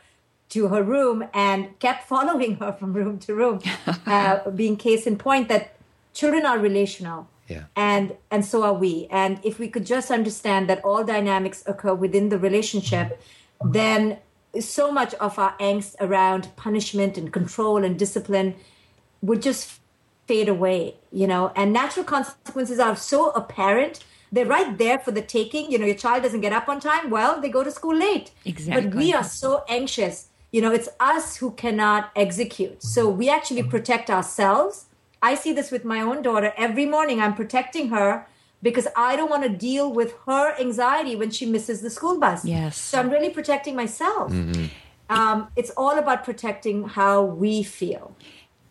to 0.50 0.68
her 0.68 0.84
room 0.84 1.24
and 1.34 1.80
kept 1.80 2.08
following 2.08 2.56
her 2.58 2.74
from 2.74 2.94
room 2.94 3.18
to 3.20 3.34
room, 3.34 3.62
uh, 4.06 4.50
being 4.52 4.76
case 4.76 5.08
in 5.08 5.18
point 5.18 5.48
that 5.48 5.76
children 6.14 6.46
are 6.46 6.60
relational. 6.60 7.28
Yeah. 7.48 7.64
And 7.76 8.16
and 8.30 8.46
so 8.46 8.64
are 8.64 8.74
we. 8.74 9.08
And 9.10 9.40
if 9.44 9.58
we 9.58 9.68
could 9.68 9.86
just 9.86 10.12
understand 10.12 10.70
that 10.70 10.84
all 10.86 11.04
dynamics 11.04 11.64
occur 11.66 11.94
within 11.94 12.30
the 12.30 12.38
relationship, 12.38 13.22
then 13.64 14.18
so 14.60 14.92
much 14.92 15.14
of 15.16 15.40
our 15.40 15.58
angst 15.58 15.96
around 16.00 16.56
punishment 16.56 17.18
and 17.18 17.32
control 17.32 17.84
and 17.84 17.98
discipline 17.98 18.56
would 19.22 19.42
just 19.42 19.80
fade 20.28 20.50
away, 20.50 20.96
you 21.12 21.28
know. 21.28 21.52
And 21.56 21.72
natural 21.72 22.06
consequences 22.06 22.80
are 22.80 22.96
so 22.96 23.32
apparent. 23.32 24.04
They're 24.32 24.46
right 24.46 24.78
there 24.78 25.00
for 25.00 25.12
the 25.12 25.22
taking. 25.22 25.72
You 25.72 25.78
know, 25.78 25.86
your 25.86 25.96
child 25.96 26.24
doesn't 26.24 26.42
get 26.42 26.54
up 26.54 26.70
on 26.70 26.80
time. 26.80 27.10
Well, 27.10 27.42
they 27.42 27.50
go 27.50 27.64
to 27.64 27.72
school 27.72 27.96
late. 27.96 28.32
Exactly. 28.46 28.90
But 28.90 28.96
we 28.96 29.14
are 29.14 29.24
so 29.24 29.64
anxious. 29.68 30.30
You 30.52 30.62
know, 30.62 30.72
it's 30.72 30.90
us 31.00 31.38
who 31.38 31.52
cannot 31.52 32.12
execute. 32.16 32.84
So 32.84 33.10
we 33.10 33.30
actually 33.30 33.64
protect 33.64 34.10
ourselves. 34.10 34.86
I 35.22 35.36
see 35.36 35.54
this 35.54 35.72
with 35.72 35.86
my 35.86 36.02
own 36.02 36.22
daughter. 36.22 36.54
Every 36.58 36.86
morning 36.86 37.22
I'm 37.22 37.36
protecting 37.36 37.90
her 37.90 38.28
because 38.62 38.88
I 38.96 39.16
don't 39.16 39.30
want 39.30 39.44
to 39.44 39.50
deal 39.50 39.92
with 39.92 40.14
her 40.26 40.60
anxiety 40.60 41.16
when 41.16 41.32
she 41.32 41.46
misses 41.46 41.82
the 41.82 41.90
school 41.90 42.20
bus. 42.20 42.46
Yes. 42.46 42.78
So 42.78 43.00
I'm 43.00 43.10
really 43.10 43.30
protecting 43.30 43.76
myself. 43.76 44.32
Mm-hmm. 44.32 44.66
Um, 45.10 45.50
it's 45.56 45.72
all 45.72 45.98
about 45.98 46.24
protecting 46.24 46.88
how 46.88 47.24
we 47.24 47.64
feel. 47.64 48.16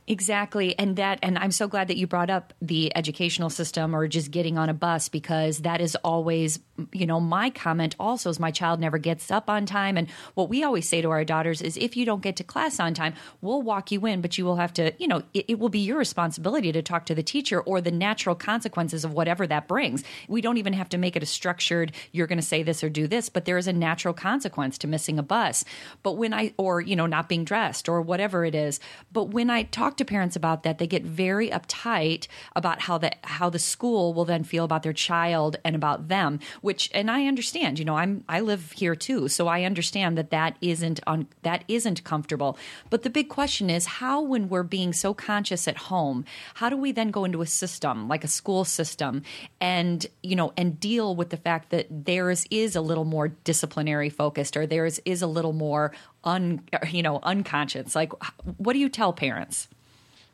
Exactly. 0.06 0.76
And 0.76 0.96
that, 0.96 1.20
and 1.22 1.38
I'm 1.38 1.52
so 1.52 1.68
glad 1.68 1.86
that 1.86 1.96
you 1.96 2.08
brought 2.08 2.30
up 2.30 2.52
the 2.60 2.90
educational 2.96 3.48
system 3.48 3.94
or 3.94 4.08
just 4.08 4.32
getting 4.32 4.58
on 4.58 4.68
a 4.68 4.74
bus 4.74 5.08
because 5.08 5.58
that 5.58 5.80
is 5.80 5.94
always, 6.02 6.58
you 6.92 7.06
know, 7.06 7.20
my 7.20 7.50
comment 7.50 7.94
also 8.00 8.30
is 8.30 8.40
my 8.40 8.50
child 8.50 8.80
never 8.80 8.98
gets 8.98 9.30
up 9.30 9.50
on 9.50 9.66
time. 9.66 9.96
And 9.96 10.08
what 10.34 10.48
we 10.48 10.64
always 10.64 10.88
say 10.88 11.02
to 11.02 11.10
our 11.10 11.24
daughters 11.24 11.60
is 11.60 11.76
if 11.76 11.96
you 11.96 12.04
don't 12.04 12.22
get 12.22 12.36
to 12.36 12.44
class 12.44 12.80
on 12.80 12.94
time, 12.94 13.14
we'll 13.40 13.62
walk 13.62 13.92
you 13.92 14.04
in, 14.06 14.20
but 14.20 14.38
you 14.38 14.44
will 14.44 14.56
have 14.56 14.72
to, 14.74 14.92
you 14.98 15.06
know, 15.06 15.22
it, 15.34 15.44
it 15.48 15.58
will 15.58 15.68
be 15.68 15.80
your 15.80 15.98
responsibility 15.98 16.72
to 16.72 16.82
talk 16.82 17.06
to 17.06 17.14
the 17.14 17.22
teacher 17.22 17.60
or 17.60 17.80
the 17.80 17.90
natural 17.90 18.34
consequences 18.34 19.04
of 19.04 19.12
whatever 19.12 19.46
that 19.46 19.68
brings. 19.68 20.04
We 20.26 20.40
don't 20.40 20.56
even 20.56 20.72
have 20.72 20.88
to 20.90 20.98
make 20.98 21.16
it 21.16 21.22
a 21.22 21.26
structured, 21.26 21.92
you're 22.12 22.26
going 22.26 22.38
to 22.38 22.42
say 22.42 22.62
this 22.62 22.82
or 22.82 22.88
do 22.88 23.06
this, 23.06 23.28
but 23.28 23.44
there 23.44 23.58
is 23.58 23.68
a 23.68 23.72
natural 23.72 24.14
consequence 24.14 24.78
to 24.78 24.86
missing 24.86 25.18
a 25.18 25.22
bus. 25.22 25.64
But 26.02 26.12
when 26.12 26.32
I, 26.32 26.54
or, 26.56 26.80
you 26.80 26.96
know, 26.96 27.06
not 27.06 27.28
being 27.28 27.44
dressed 27.44 27.88
or 27.88 28.00
whatever 28.00 28.44
it 28.44 28.54
is. 28.54 28.80
But 29.12 29.24
when 29.24 29.50
I 29.50 29.64
talk 29.64 29.96
to 29.98 30.04
parents 30.04 30.36
about 30.36 30.62
that, 30.62 30.78
they 30.78 30.86
get 30.86 31.02
very 31.02 31.50
uptight 31.50 32.26
about 32.56 32.82
how 32.82 32.96
the 32.96 33.10
how 33.24 33.50
the 33.50 33.58
school 33.58 34.14
will 34.14 34.24
then 34.24 34.44
feel 34.44 34.64
about 34.64 34.82
their 34.82 34.92
child 34.92 35.56
and 35.64 35.76
about 35.76 36.08
them. 36.08 36.38
Which, 36.70 36.88
and 36.94 37.10
I 37.10 37.26
understand. 37.26 37.80
You 37.80 37.84
know, 37.84 37.96
I'm 37.96 38.22
I 38.28 38.38
live 38.38 38.70
here 38.70 38.94
too, 38.94 39.26
so 39.26 39.48
I 39.48 39.64
understand 39.64 40.16
that 40.16 40.30
that 40.30 40.56
isn't 40.60 41.00
on 41.04 41.26
that 41.42 41.64
isn't 41.66 42.04
comfortable. 42.04 42.56
But 42.90 43.02
the 43.02 43.10
big 43.10 43.28
question 43.28 43.68
is 43.68 43.86
how, 43.86 44.20
when 44.20 44.48
we're 44.48 44.62
being 44.62 44.92
so 44.92 45.12
conscious 45.12 45.66
at 45.66 45.76
home, 45.76 46.24
how 46.54 46.68
do 46.68 46.76
we 46.76 46.92
then 46.92 47.10
go 47.10 47.24
into 47.24 47.42
a 47.42 47.46
system 47.46 48.06
like 48.06 48.22
a 48.22 48.28
school 48.28 48.64
system 48.64 49.24
and 49.60 50.06
you 50.22 50.36
know 50.36 50.52
and 50.56 50.78
deal 50.78 51.16
with 51.16 51.30
the 51.30 51.36
fact 51.36 51.70
that 51.70 51.88
theirs 51.90 52.46
is 52.52 52.76
a 52.76 52.80
little 52.80 53.04
more 53.04 53.26
disciplinary 53.26 54.08
focused 54.08 54.56
or 54.56 54.64
theirs 54.64 55.00
is 55.04 55.22
a 55.22 55.26
little 55.26 55.52
more 55.52 55.90
un 56.22 56.62
you 56.88 57.02
know 57.02 57.18
unconscious 57.24 57.96
like 57.96 58.12
what 58.58 58.74
do 58.74 58.78
you 58.78 58.88
tell 58.88 59.12
parents 59.12 59.66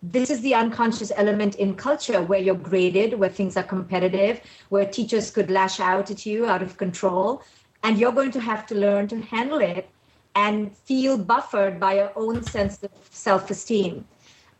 this 0.03 0.31
is 0.31 0.41
the 0.43 0.55
unconscious 0.55 1.11
element 1.17 1.57
in 1.57 1.75
culture 1.75 2.23
where 2.23 2.41
you're 2.41 2.55
graded, 2.55 3.19
where 3.19 3.31
things 3.31 3.57
are 3.57 3.63
competitive, 3.63 4.41
where 4.69 4.85
teachers 4.85 5.31
could 5.31 5.51
lash 5.51 5.81
out 5.81 6.11
at 6.11 6.27
you 6.27 6.47
out 6.47 6.63
of 6.63 6.77
control. 6.77 7.43
And 7.83 7.99
you're 7.99 8.13
going 8.13 8.33
to 8.33 8.41
have 8.41 8.67
to 8.67 8.75
learn 8.75 9.09
to 9.09 9.21
handle 9.21 9.59
it 9.59 9.89
and 10.35 10.77
feel 10.77 11.17
buffered 11.17 11.81
by 11.81 11.95
your 11.95 12.13
own 12.17 12.43
sense 12.43 12.83
of 12.83 12.91
self 13.11 13.51
esteem. 13.51 14.05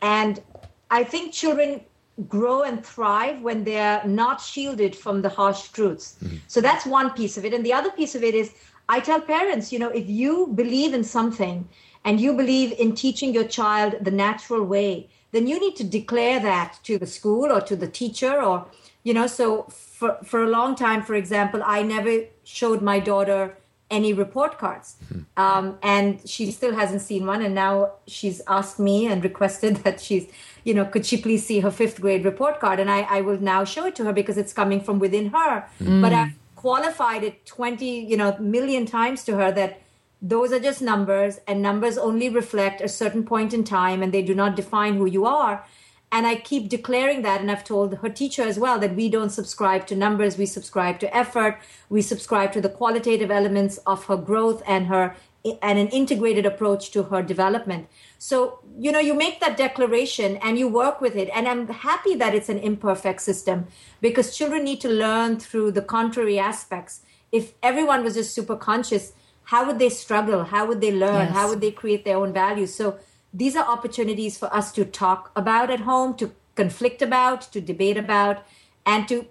And 0.01 0.43
I 0.91 1.05
think 1.05 1.33
children 1.33 1.83
grow 2.29 2.63
and 2.63 2.85
thrive 2.85 3.43
when 3.43 3.65
they're 3.65 4.03
not 4.07 4.41
shielded 4.41 4.97
from 4.97 5.21
the 5.21 5.29
harsh 5.29 5.69
truths. 5.69 6.17
Mm-hmm. 6.23 6.37
So 6.47 6.61
that's 6.61 6.87
one 6.87 7.11
piece 7.11 7.37
of 7.37 7.45
it. 7.45 7.53
And 7.53 7.65
the 7.65 7.75
other 7.75 7.91
piece 7.91 8.15
of 8.15 8.23
it 8.25 8.35
is 8.35 8.55
I 8.89 9.01
tell 9.01 9.21
parents, 9.21 9.73
you 9.73 9.79
know, 9.79 9.91
if 9.91 10.09
you 10.09 10.47
believe 10.55 10.95
in 10.95 11.05
something 11.05 11.69
and 12.05 12.21
you 12.21 12.35
believe 12.35 12.73
in 12.79 12.95
teaching 12.95 13.35
your 13.35 13.45
child 13.45 13.97
the 14.01 14.11
natural 14.11 14.65
way, 14.65 15.09
then 15.37 15.47
you 15.47 15.61
need 15.61 15.77
to 15.77 15.85
declare 15.85 16.41
that 16.41 16.79
to 16.83 16.99
the 16.99 17.07
school 17.07 17.53
or 17.53 17.61
to 17.61 17.77
the 17.77 17.87
teacher 17.87 18.43
or 18.43 18.67
you 19.05 19.13
know 19.13 19.27
so 19.27 19.63
for 19.99 20.19
for 20.25 20.43
a 20.43 20.49
long 20.49 20.75
time 20.75 21.03
for 21.03 21.15
example 21.15 21.61
i 21.65 21.83
never 21.83 22.15
showed 22.45 22.83
my 22.83 22.99
daughter 22.99 23.57
any 23.89 24.13
report 24.13 24.59
cards 24.59 24.97
mm-hmm. 25.05 25.21
um, 25.41 25.79
and 25.83 26.27
she 26.29 26.51
still 26.51 26.75
hasn't 26.75 27.03
seen 27.03 27.25
one 27.25 27.43
and 27.43 27.55
now 27.55 27.93
she's 28.07 28.41
asked 28.49 28.81
me 28.81 29.07
and 29.07 29.23
requested 29.23 29.77
that 29.85 30.01
she's 30.01 30.27
you 30.65 30.75
know 30.75 30.85
could 30.85 31.07
she 31.07 31.17
please 31.17 31.47
see 31.47 31.61
her 31.61 31.71
fifth 31.71 32.01
grade 32.01 32.25
report 32.25 32.59
card 32.59 32.81
and 32.81 32.91
i, 32.91 33.03
I 33.03 33.21
will 33.21 33.39
now 33.39 33.63
show 33.65 33.87
it 33.87 33.95
to 33.97 34.05
her 34.05 34.13
because 34.13 34.39
it's 34.39 34.53
coming 34.53 34.81
from 34.81 34.99
within 34.99 35.31
her 35.31 35.69
mm. 35.81 36.03
but 36.03 36.13
i've 36.13 36.35
qualified 36.57 37.23
it 37.23 37.47
20 37.47 37.87
you 37.87 38.17
know 38.17 38.37
million 38.39 38.87
times 38.87 39.25
to 39.25 39.37
her 39.37 39.53
that 39.53 39.81
those 40.23 40.53
are 40.53 40.61
just 40.61 40.81
numbers 40.81 41.41
and 41.47 41.61
numbers 41.61 41.99
only 41.99 42.29
reflect 42.29 42.81
a 42.81 42.89
certain 42.89 43.25
point 43.25 43.53
in 43.53 43.65
time 43.65 44.03
and 44.03 44.13
they 44.13 44.23
do 44.23 44.35
not 44.35 44.57
define 44.57 44.97
who 44.97 45.07
you 45.07 45.27
are. 45.27 45.65
And 46.13 46.27
i 46.27 46.37
keep 46.37 46.69
declaring 46.69 47.23
that 47.23 47.41
and 47.41 47.51
i've 47.51 47.65
told 47.65 47.97
her 48.03 48.09
teacher 48.09 48.43
as 48.51 48.59
well 48.65 48.79
that 48.79 48.95
we 48.99 49.09
don't 49.15 49.33
subscribe 49.37 49.87
to 49.89 49.97
numbers 49.97 50.39
we 50.39 50.47
subscribe 50.47 51.01
to 51.01 51.17
effort 51.23 51.59
we 51.89 52.01
subscribe 52.01 52.53
to 52.53 52.61
the 52.61 52.69
qualitative 52.77 53.33
elements 53.39 53.79
of 53.95 54.05
her 54.05 54.17
growth 54.17 54.63
and 54.67 54.87
her 54.87 55.17
and 55.63 55.79
an 55.79 55.89
integrated 55.89 56.47
approach 56.47 56.91
to 56.91 57.05
her 57.05 57.23
development. 57.23 57.89
So 58.19 58.61
you 58.79 58.93
know 58.93 58.99
you 58.99 59.15
make 59.15 59.41
that 59.41 59.57
declaration 59.57 60.37
and 60.39 60.59
you 60.59 60.69
work 60.69 61.01
with 61.01 61.17
it 61.17 61.31
and 61.35 61.49
i'm 61.49 61.67
happy 61.69 62.15
that 62.15 62.35
it's 62.35 62.49
an 62.49 62.59
imperfect 62.59 63.23
system 63.23 63.67
because 64.01 64.37
children 64.37 64.65
need 64.65 64.81
to 64.83 64.89
learn 64.89 65.39
through 65.39 65.73
the 65.73 65.83
contrary 65.83 66.39
aspects. 66.39 67.01
If 67.33 67.55
everyone 67.63 68.05
was 68.05 68.15
just 68.15 68.35
super 68.35 68.57
conscious 68.57 69.13
how 69.47 69.65
would 69.67 69.79
they 69.79 69.89
struggle? 69.89 70.45
How 70.45 70.67
would 70.67 70.81
they 70.81 70.93
learn? 70.93 71.27
Yes. 71.27 71.33
How 71.33 71.49
would 71.49 71.61
they 71.61 71.71
create 71.71 72.05
their 72.05 72.17
own 72.17 72.33
values? 72.33 72.75
So 72.75 72.99
these 73.33 73.55
are 73.55 73.65
opportunities 73.65 74.37
for 74.37 74.53
us 74.53 74.73
to 74.73 74.85
talk 74.85 75.31
about 75.37 75.71
at 75.71 75.81
home, 75.81 76.15
to 76.17 76.33
conflict 76.57 77.01
about, 77.01 77.43
to 77.53 77.61
debate 77.61 77.97
about, 77.97 78.45
and 78.85 79.07
to 79.09 79.27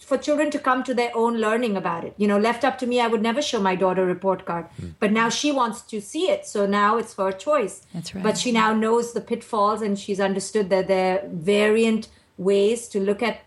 for 0.00 0.16
children 0.16 0.50
to 0.50 0.58
come 0.58 0.82
to 0.84 0.94
their 0.94 1.10
own 1.14 1.36
learning 1.38 1.76
about 1.76 2.04
it. 2.04 2.14
You 2.16 2.28
know, 2.28 2.38
left 2.38 2.64
up 2.64 2.78
to 2.78 2.86
me, 2.86 3.00
I 3.00 3.08
would 3.08 3.20
never 3.20 3.42
show 3.42 3.60
my 3.60 3.74
daughter 3.74 4.04
a 4.04 4.06
report 4.06 4.46
card, 4.46 4.66
mm. 4.80 4.94
but 5.00 5.12
now 5.12 5.28
she 5.28 5.50
wants 5.52 5.82
to 5.82 6.00
see 6.00 6.30
it, 6.30 6.46
so 6.46 6.64
now 6.66 6.96
it's 6.96 7.14
her 7.16 7.32
choice. 7.32 7.86
That's 7.92 8.14
right. 8.14 8.24
But 8.24 8.38
she 8.38 8.52
now 8.52 8.72
knows 8.72 9.12
the 9.12 9.20
pitfalls, 9.20 9.82
and 9.82 9.98
she's 9.98 10.20
understood 10.20 10.70
that 10.70 10.88
there 10.88 11.18
are 11.18 11.28
variant 11.28 12.08
ways 12.38 12.88
to 12.88 13.00
look 13.00 13.22
at 13.22 13.40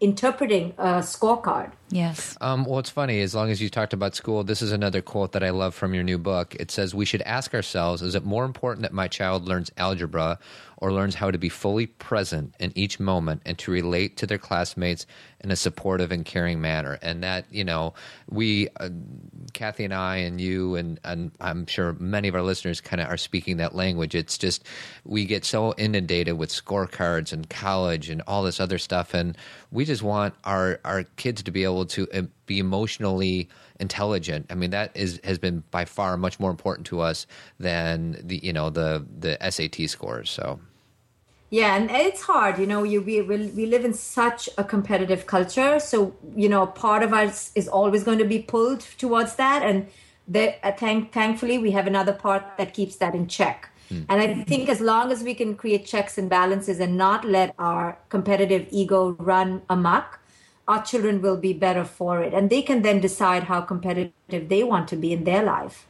interpreting 0.00 0.74
a 0.78 1.00
scorecard. 1.00 1.72
Yes. 1.90 2.36
Um, 2.40 2.64
well, 2.64 2.78
it's 2.78 2.90
funny. 2.90 3.20
As 3.22 3.34
long 3.34 3.50
as 3.50 3.62
you 3.62 3.70
talked 3.70 3.92
about 3.92 4.14
school, 4.14 4.44
this 4.44 4.60
is 4.60 4.72
another 4.72 5.00
quote 5.00 5.32
that 5.32 5.42
I 5.42 5.50
love 5.50 5.74
from 5.74 5.94
your 5.94 6.04
new 6.04 6.18
book. 6.18 6.54
It 6.56 6.70
says, 6.70 6.94
We 6.94 7.04
should 7.04 7.22
ask 7.22 7.54
ourselves, 7.54 8.02
is 8.02 8.14
it 8.14 8.24
more 8.24 8.44
important 8.44 8.82
that 8.82 8.92
my 8.92 9.08
child 9.08 9.46
learns 9.46 9.70
algebra 9.76 10.38
or 10.80 10.92
learns 10.92 11.16
how 11.16 11.30
to 11.30 11.38
be 11.38 11.48
fully 11.48 11.86
present 11.86 12.54
in 12.60 12.72
each 12.76 13.00
moment 13.00 13.42
and 13.44 13.58
to 13.58 13.72
relate 13.72 14.16
to 14.18 14.26
their 14.26 14.38
classmates 14.38 15.06
in 15.40 15.50
a 15.50 15.56
supportive 15.56 16.12
and 16.12 16.24
caring 16.24 16.60
manner? 16.60 16.98
And 17.02 17.22
that, 17.24 17.46
you 17.50 17.64
know, 17.64 17.94
we, 18.30 18.68
uh, 18.78 18.90
Kathy 19.54 19.84
and 19.84 19.94
I, 19.94 20.16
and 20.16 20.40
you, 20.40 20.76
and, 20.76 21.00
and 21.04 21.32
I'm 21.40 21.66
sure 21.66 21.94
many 21.94 22.28
of 22.28 22.34
our 22.34 22.42
listeners 22.42 22.80
kind 22.80 23.00
of 23.00 23.08
are 23.08 23.16
speaking 23.16 23.56
that 23.56 23.74
language. 23.74 24.14
It's 24.14 24.36
just, 24.36 24.64
we 25.04 25.24
get 25.24 25.44
so 25.44 25.74
inundated 25.78 26.38
with 26.38 26.50
scorecards 26.50 27.32
and 27.32 27.48
college 27.48 28.10
and 28.10 28.22
all 28.26 28.42
this 28.42 28.60
other 28.60 28.78
stuff. 28.78 29.14
And 29.14 29.36
we 29.72 29.84
just 29.84 30.02
want 30.02 30.34
our, 30.44 30.80
our 30.84 31.04
kids 31.16 31.42
to 31.42 31.50
be 31.50 31.64
able 31.64 31.77
able 31.78 31.86
to 31.86 32.08
uh, 32.12 32.22
be 32.46 32.58
emotionally 32.58 33.48
intelligent. 33.80 34.46
I 34.50 34.54
mean, 34.54 34.70
that 34.70 34.90
is 34.94 35.20
has 35.24 35.38
been 35.38 35.62
by 35.70 35.84
far 35.84 36.16
much 36.16 36.40
more 36.40 36.50
important 36.50 36.86
to 36.88 37.00
us 37.00 37.26
than 37.58 38.20
the 38.22 38.40
you 38.42 38.52
know 38.52 38.70
the 38.70 39.04
the 39.18 39.36
SAT 39.50 39.88
scores. 39.88 40.30
So. 40.30 40.60
Yeah, 41.50 41.76
and 41.76 41.90
it's 41.90 42.20
hard. 42.20 42.58
You 42.58 42.66
know, 42.66 42.82
you, 42.82 43.00
we 43.00 43.22
we 43.22 43.64
live 43.64 43.84
in 43.84 43.94
such 43.94 44.50
a 44.58 44.64
competitive 44.64 45.26
culture, 45.26 45.80
so 45.80 46.14
you 46.36 46.48
know, 46.48 46.66
part 46.66 47.02
of 47.02 47.14
us 47.14 47.52
is 47.54 47.68
always 47.68 48.04
going 48.04 48.18
to 48.18 48.26
be 48.26 48.40
pulled 48.40 48.80
towards 48.98 49.36
that, 49.36 49.62
and 49.62 49.86
the, 50.28 50.54
uh, 50.62 50.72
thank, 50.72 51.12
thankfully, 51.12 51.56
we 51.56 51.70
have 51.70 51.86
another 51.86 52.12
part 52.12 52.58
that 52.58 52.74
keeps 52.74 52.96
that 52.96 53.14
in 53.14 53.28
check. 53.28 53.70
Hmm. 53.88 54.02
And 54.10 54.20
I 54.20 54.44
think 54.44 54.68
as 54.68 54.82
long 54.82 55.10
as 55.10 55.22
we 55.22 55.34
can 55.34 55.56
create 55.56 55.86
checks 55.86 56.18
and 56.18 56.28
balances 56.28 56.80
and 56.80 56.98
not 56.98 57.24
let 57.24 57.54
our 57.58 57.98
competitive 58.10 58.66
ego 58.70 59.16
run 59.18 59.62
amok, 59.70 60.20
our 60.68 60.82
children 60.82 61.22
will 61.22 61.38
be 61.38 61.52
better 61.52 61.84
for 61.84 62.22
it. 62.22 62.34
And 62.34 62.50
they 62.50 62.62
can 62.62 62.82
then 62.82 63.00
decide 63.00 63.44
how 63.44 63.62
competitive 63.62 64.48
they 64.48 64.62
want 64.62 64.86
to 64.88 64.96
be 64.96 65.12
in 65.12 65.24
their 65.24 65.42
life 65.42 65.86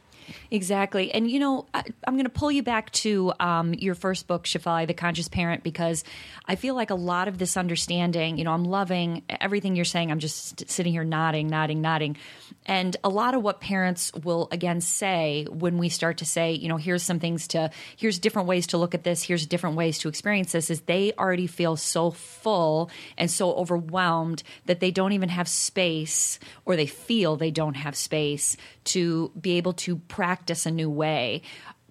Exactly. 0.51 1.11
And, 1.11 1.29
you 1.29 1.39
know, 1.39 1.65
I, 1.73 1.83
am 2.07 2.13
going 2.15 2.25
to 2.25 2.29
pull 2.29 2.51
you 2.51 2.63
back 2.63 2.91
to 2.91 3.33
um, 3.39 3.73
your 3.73 3.95
first 3.95 4.27
book, 4.27 4.45
Shefali, 4.45 4.87
The 4.87 4.93
Conscious 4.93 5.27
Parent, 5.27 5.63
because 5.63 6.03
I 6.45 6.55
feel 6.55 6.75
like 6.75 6.89
a 6.89 6.95
lot 6.95 7.27
of 7.27 7.37
this 7.37 7.57
understanding, 7.57 8.37
you 8.37 8.43
know, 8.43 8.51
I'm 8.51 8.65
loving 8.65 9.23
everything 9.29 9.75
you're 9.75 9.85
saying. 9.85 10.11
I'm 10.11 10.19
just 10.19 10.69
sitting 10.69 10.91
here 10.91 11.03
nodding, 11.03 11.47
nodding, 11.47 11.81
nodding. 11.81 12.17
And 12.65 12.95
a 13.03 13.09
lot 13.09 13.33
of 13.33 13.41
what 13.43 13.61
parents 13.61 14.11
will, 14.13 14.47
again, 14.51 14.81
say 14.81 15.45
when 15.49 15.77
we 15.77 15.89
start 15.89 16.17
to 16.17 16.25
say, 16.25 16.53
you 16.53 16.67
know, 16.67 16.77
here's 16.77 17.03
some 17.03 17.19
things 17.19 17.47
to, 17.49 17.71
here's 17.97 18.19
different 18.19 18.47
ways 18.47 18.67
to 18.67 18.77
look 18.77 18.93
at 18.93 19.03
this, 19.03 19.23
here's 19.23 19.45
different 19.45 19.75
ways 19.75 19.99
to 19.99 20.09
experience 20.09 20.51
this, 20.51 20.69
is 20.69 20.81
they 20.81 21.13
already 21.17 21.47
feel 21.47 21.75
so 21.75 22.11
full 22.11 22.91
and 23.17 23.29
so 23.29 23.53
overwhelmed 23.53 24.43
that 24.65 24.79
they 24.79 24.91
don't 24.91 25.13
even 25.13 25.29
have 25.29 25.47
space 25.47 26.39
or 26.65 26.75
they 26.75 26.85
feel 26.85 27.35
they 27.35 27.51
don't 27.51 27.75
have 27.75 27.95
space 27.95 28.57
to 28.85 29.31
be 29.39 29.57
able 29.57 29.73
to 29.73 29.95
practice 30.19 30.65
a 30.65 30.71
new 30.71 30.89
way. 30.89 31.41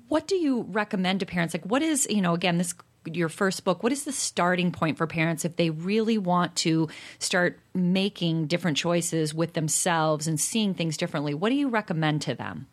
What 0.09 0.27
do 0.27 0.37
you 0.37 0.67
recommend 0.69 1.21
to 1.21 1.27
parents? 1.27 1.55
Like, 1.55 1.65
what 1.65 1.81
is, 1.81 2.07
you 2.11 2.21
know, 2.21 2.35
again, 2.35 2.59
this 2.59 2.75
your 3.11 3.31
first 3.31 3.65
book, 3.65 3.83
what 3.83 3.91
is 3.91 4.05
the 4.05 4.13
starting 4.13 4.71
point 4.71 4.99
for 4.99 5.07
parents 5.07 5.47
if 5.47 5.57
they 5.57 5.71
really 5.71 6.19
want 6.19 6.55
to 6.57 6.91
start 7.19 7.59
making 7.73 8.47
different 8.47 8.77
choices 8.77 9.33
with 9.33 9.55
themselves 9.55 10.29
and 10.29 10.39
seeing 10.39 10.75
things 10.75 10.99
differently? 10.99 11.33
What 11.33 11.49
do 11.49 11.55
you 11.55 11.71
recommend 11.71 12.21
to 12.23 12.35
them? 12.35 12.67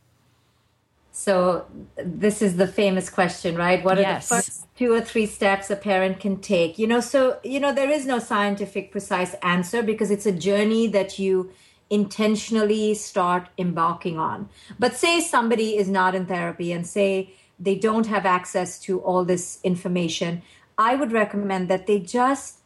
So, 1.14 1.66
this 1.96 2.42
is 2.42 2.58
the 2.58 2.68
famous 2.68 3.10
question, 3.10 3.56
right? 3.56 3.82
What 3.82 3.98
yes. 3.98 4.30
are 4.30 4.36
the 4.36 4.44
first 4.44 4.68
two 4.78 4.92
or 4.92 5.00
three 5.00 5.26
steps 5.26 5.70
a 5.70 5.78
parent 5.78 6.20
can 6.20 6.42
take? 6.42 6.78
You 6.78 6.88
know, 6.88 7.00
so, 7.00 7.40
you 7.46 7.62
know, 7.62 7.72
there 7.72 7.90
is 7.90 8.06
no 8.06 8.20
scientific 8.20 8.92
precise 8.92 9.36
answer 9.36 9.82
because 9.82 10.12
it's 10.12 10.26
a 10.26 10.34
journey 10.34 10.88
that 10.88 11.18
you 11.18 11.54
intentionally 11.90 12.94
start 12.96 13.48
embarking 13.58 14.18
on. 14.18 14.50
But 14.80 14.96
say 14.96 15.20
somebody 15.22 15.78
is 15.78 15.90
not 15.90 16.16
in 16.16 16.26
therapy 16.26 16.72
and 16.72 16.86
say 16.86 17.34
they 17.60 17.76
don't 17.76 18.08
have 18.08 18.26
access 18.26 18.80
to 18.80 19.00
all 19.00 19.24
this 19.24 19.60
information, 19.64 20.42
I 20.78 20.96
would 20.96 21.12
recommend 21.12 21.70
that 21.70 21.88
they 21.88 22.00
just 22.00 22.60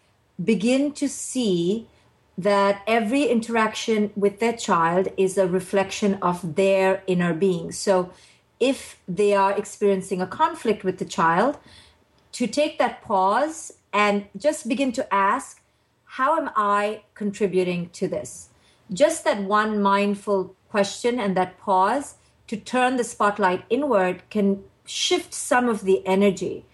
begin 0.44 0.94
to 0.94 1.08
see 1.08 1.88
that 2.38 2.82
every 2.88 3.24
interaction 3.24 4.12
with 4.16 4.40
their 4.40 4.54
child 4.54 5.10
is 5.18 5.38
a 5.38 5.48
reflection 5.48 6.18
of 6.22 6.56
their 6.56 7.04
inner 7.06 7.34
being. 7.34 7.72
So 7.72 8.12
if 8.60 8.98
they 9.08 9.34
are 9.34 9.52
experiencing 9.52 10.22
a 10.22 10.28
conflict 10.28 10.84
with 10.84 11.00
the 11.00 11.06
child, 11.06 11.58
to 12.32 12.48
take 12.48 12.78
that 12.78 13.02
pause 13.02 13.74
and 13.92 14.26
just 14.38 14.70
begin 14.70 14.92
to 14.94 15.14
ask, 15.14 15.62
how 16.06 16.38
am 16.38 16.50
I 16.56 17.04
contributing 17.14 17.90
to 17.94 18.08
this? 18.08 18.49
Just 18.92 19.24
that 19.24 19.44
one 19.44 19.82
mindful 19.82 20.56
question 20.70 21.20
and 21.20 21.36
that 21.38 21.60
pause 21.60 22.16
to 22.48 22.58
turn 22.58 22.98
the 22.98 23.04
spotlight 23.04 23.64
inward 23.70 24.24
can 24.30 24.64
shift 24.86 25.34
some 25.34 25.70
of 25.70 25.84
the 25.84 26.06
energy. 26.06 26.66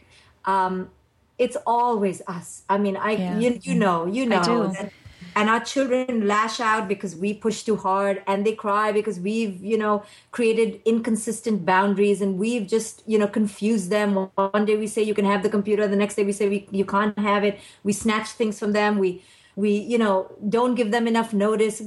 Um, 0.45 0.89
it's 1.37 1.57
always 1.67 2.21
us. 2.27 2.63
I 2.69 2.77
mean, 2.77 2.95
I 2.95 3.11
yeah. 3.11 3.39
you, 3.39 3.59
you 3.61 3.75
know 3.75 4.05
you 4.05 4.25
know 4.25 4.67
that, 4.67 4.91
and 5.35 5.49
our 5.49 5.59
children 5.59 6.27
lash 6.27 6.61
out 6.61 6.87
because 6.87 7.13
we 7.13 7.33
push 7.33 7.63
too 7.63 7.75
hard, 7.75 8.23
and 8.25 8.45
they 8.45 8.53
cry 8.53 8.93
because 8.93 9.19
we've 9.19 9.61
you 9.61 9.77
know 9.77 10.03
created 10.31 10.81
inconsistent 10.85 11.65
boundaries, 11.65 12.21
and 12.21 12.37
we've 12.37 12.67
just 12.67 13.03
you 13.05 13.19
know 13.19 13.27
confused 13.27 13.89
them. 13.89 14.13
One 14.35 14.65
day 14.65 14.77
we 14.77 14.87
say 14.87 15.03
you 15.03 15.13
can 15.13 15.25
have 15.25 15.43
the 15.43 15.49
computer, 15.49 15.87
the 15.89 15.97
next 15.97 16.15
day 16.15 16.23
we 16.23 16.31
say 16.31 16.47
we, 16.47 16.67
you 16.71 16.85
can't 16.85 17.19
have 17.19 17.43
it. 17.43 17.59
We 17.83 17.91
snatch 17.91 18.29
things 18.29 18.57
from 18.57 18.71
them. 18.71 18.97
We 18.97 19.25
we 19.57 19.71
you 19.71 19.97
know 19.97 20.31
don't 20.47 20.75
give 20.75 20.91
them 20.91 21.05
enough 21.05 21.33
notice 21.33 21.81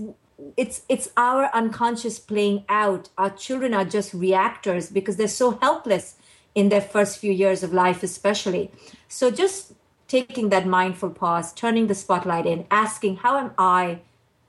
it's 0.57 0.83
it's 0.89 1.09
our 1.17 1.51
unconscious 1.55 2.19
playing 2.19 2.65
out. 2.69 3.09
Our 3.19 3.31
children 3.31 3.75
are 3.75 3.85
just 3.85 4.15
reactors 4.15 4.91
because 4.91 5.17
they're 5.17 5.29
so 5.29 5.59
helpless 5.61 6.17
in 6.55 6.69
their 6.69 6.81
first 6.81 7.19
few 7.19 7.33
years 7.33 7.63
of 7.63 7.73
life 7.73 8.03
especially. 8.03 8.71
So 9.09 9.31
just 9.31 9.73
taking 10.09 10.49
that 10.49 10.67
mindful 10.67 11.11
pause 11.11 11.53
turning 11.53 11.87
the 11.87 11.95
spotlight 11.95 12.47
in 12.47 12.67
asking 12.71 13.17
how 13.17 13.39
am 13.39 13.53
i 13.59 14.01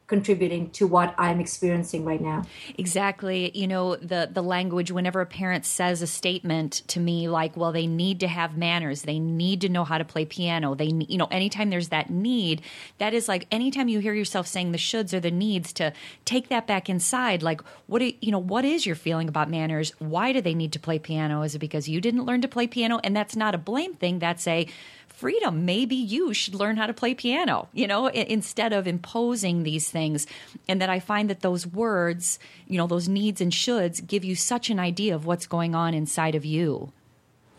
contributing 0.09 0.69
to 0.71 0.87
what 0.87 1.13
I'm 1.17 1.39
experiencing 1.39 2.03
right 2.03 2.19
now. 2.19 2.43
Exactly. 2.77 3.51
You 3.53 3.67
know, 3.67 3.95
the 3.95 4.29
the 4.31 4.43
language 4.43 4.91
whenever 4.91 5.21
a 5.21 5.25
parent 5.25 5.65
says 5.65 6.01
a 6.01 6.07
statement 6.07 6.81
to 6.87 6.99
me 6.99 7.29
like, 7.29 7.55
well, 7.55 7.71
they 7.71 7.87
need 7.87 8.19
to 8.21 8.27
have 8.27 8.57
manners, 8.57 9.03
they 9.03 9.19
need 9.19 9.61
to 9.61 9.69
know 9.69 9.85
how 9.85 9.97
to 9.97 10.03
play 10.03 10.25
piano. 10.25 10.75
They 10.75 10.87
you 11.07 11.17
know, 11.17 11.27
anytime 11.31 11.69
there's 11.69 11.89
that 11.89 12.09
need, 12.09 12.61
that 12.97 13.13
is 13.13 13.27
like 13.27 13.47
anytime 13.51 13.87
you 13.87 13.99
hear 13.99 14.13
yourself 14.13 14.47
saying 14.47 14.71
the 14.71 14.77
shoulds 14.77 15.13
or 15.13 15.19
the 15.19 15.31
needs 15.31 15.71
to 15.73 15.93
take 16.25 16.49
that 16.49 16.67
back 16.67 16.89
inside 16.89 17.43
like 17.43 17.61
what 17.87 17.99
do, 17.99 18.11
you 18.19 18.31
know, 18.31 18.39
what 18.39 18.65
is 18.65 18.85
your 18.85 18.95
feeling 18.95 19.29
about 19.29 19.49
manners? 19.49 19.93
Why 19.99 20.33
do 20.33 20.41
they 20.41 20.55
need 20.55 20.73
to 20.73 20.79
play 20.79 20.99
piano? 20.99 21.43
Is 21.43 21.55
it 21.55 21.59
because 21.59 21.87
you 21.87 22.01
didn't 22.01 22.25
learn 22.25 22.41
to 22.41 22.47
play 22.47 22.67
piano? 22.67 22.99
And 23.03 23.15
that's 23.15 23.35
not 23.35 23.55
a 23.55 23.59
blame 23.59 23.93
thing, 23.93 24.19
that's 24.19 24.47
a 24.47 24.67
freedom. 25.19 25.65
Maybe 25.65 25.95
you 25.95 26.33
should 26.33 26.55
learn 26.55 26.77
how 26.77 26.87
to 26.87 26.93
play 26.93 27.13
piano, 27.13 27.67
you 27.73 27.87
know, 27.87 28.07
instead 28.07 28.71
of 28.73 28.87
imposing 28.87 29.63
these 29.63 29.91
things. 29.91 30.25
And 30.67 30.81
that 30.81 30.89
I 30.89 30.99
find 30.99 31.29
that 31.29 31.41
those 31.41 31.67
words, 31.67 32.39
you 32.67 32.77
know, 32.77 32.87
those 32.87 33.09
needs 33.09 33.41
and 33.41 33.51
shoulds 33.51 34.05
give 34.05 34.23
you 34.23 34.35
such 34.35 34.69
an 34.69 34.79
idea 34.79 35.13
of 35.13 35.25
what's 35.25 35.47
going 35.47 35.75
on 35.75 35.93
inside 35.93 36.35
of 36.35 36.45
you. 36.45 36.91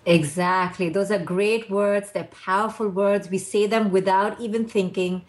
Exactly. 0.07 0.89
Those 0.89 1.11
are 1.11 1.19
great 1.19 1.71
words. 1.71 2.13
They're 2.13 2.25
powerful 2.25 2.89
words. 2.89 3.29
We 3.29 3.39
say 3.39 3.67
them 3.67 3.91
without 3.91 4.41
even 4.41 4.67
thinking. 4.67 5.23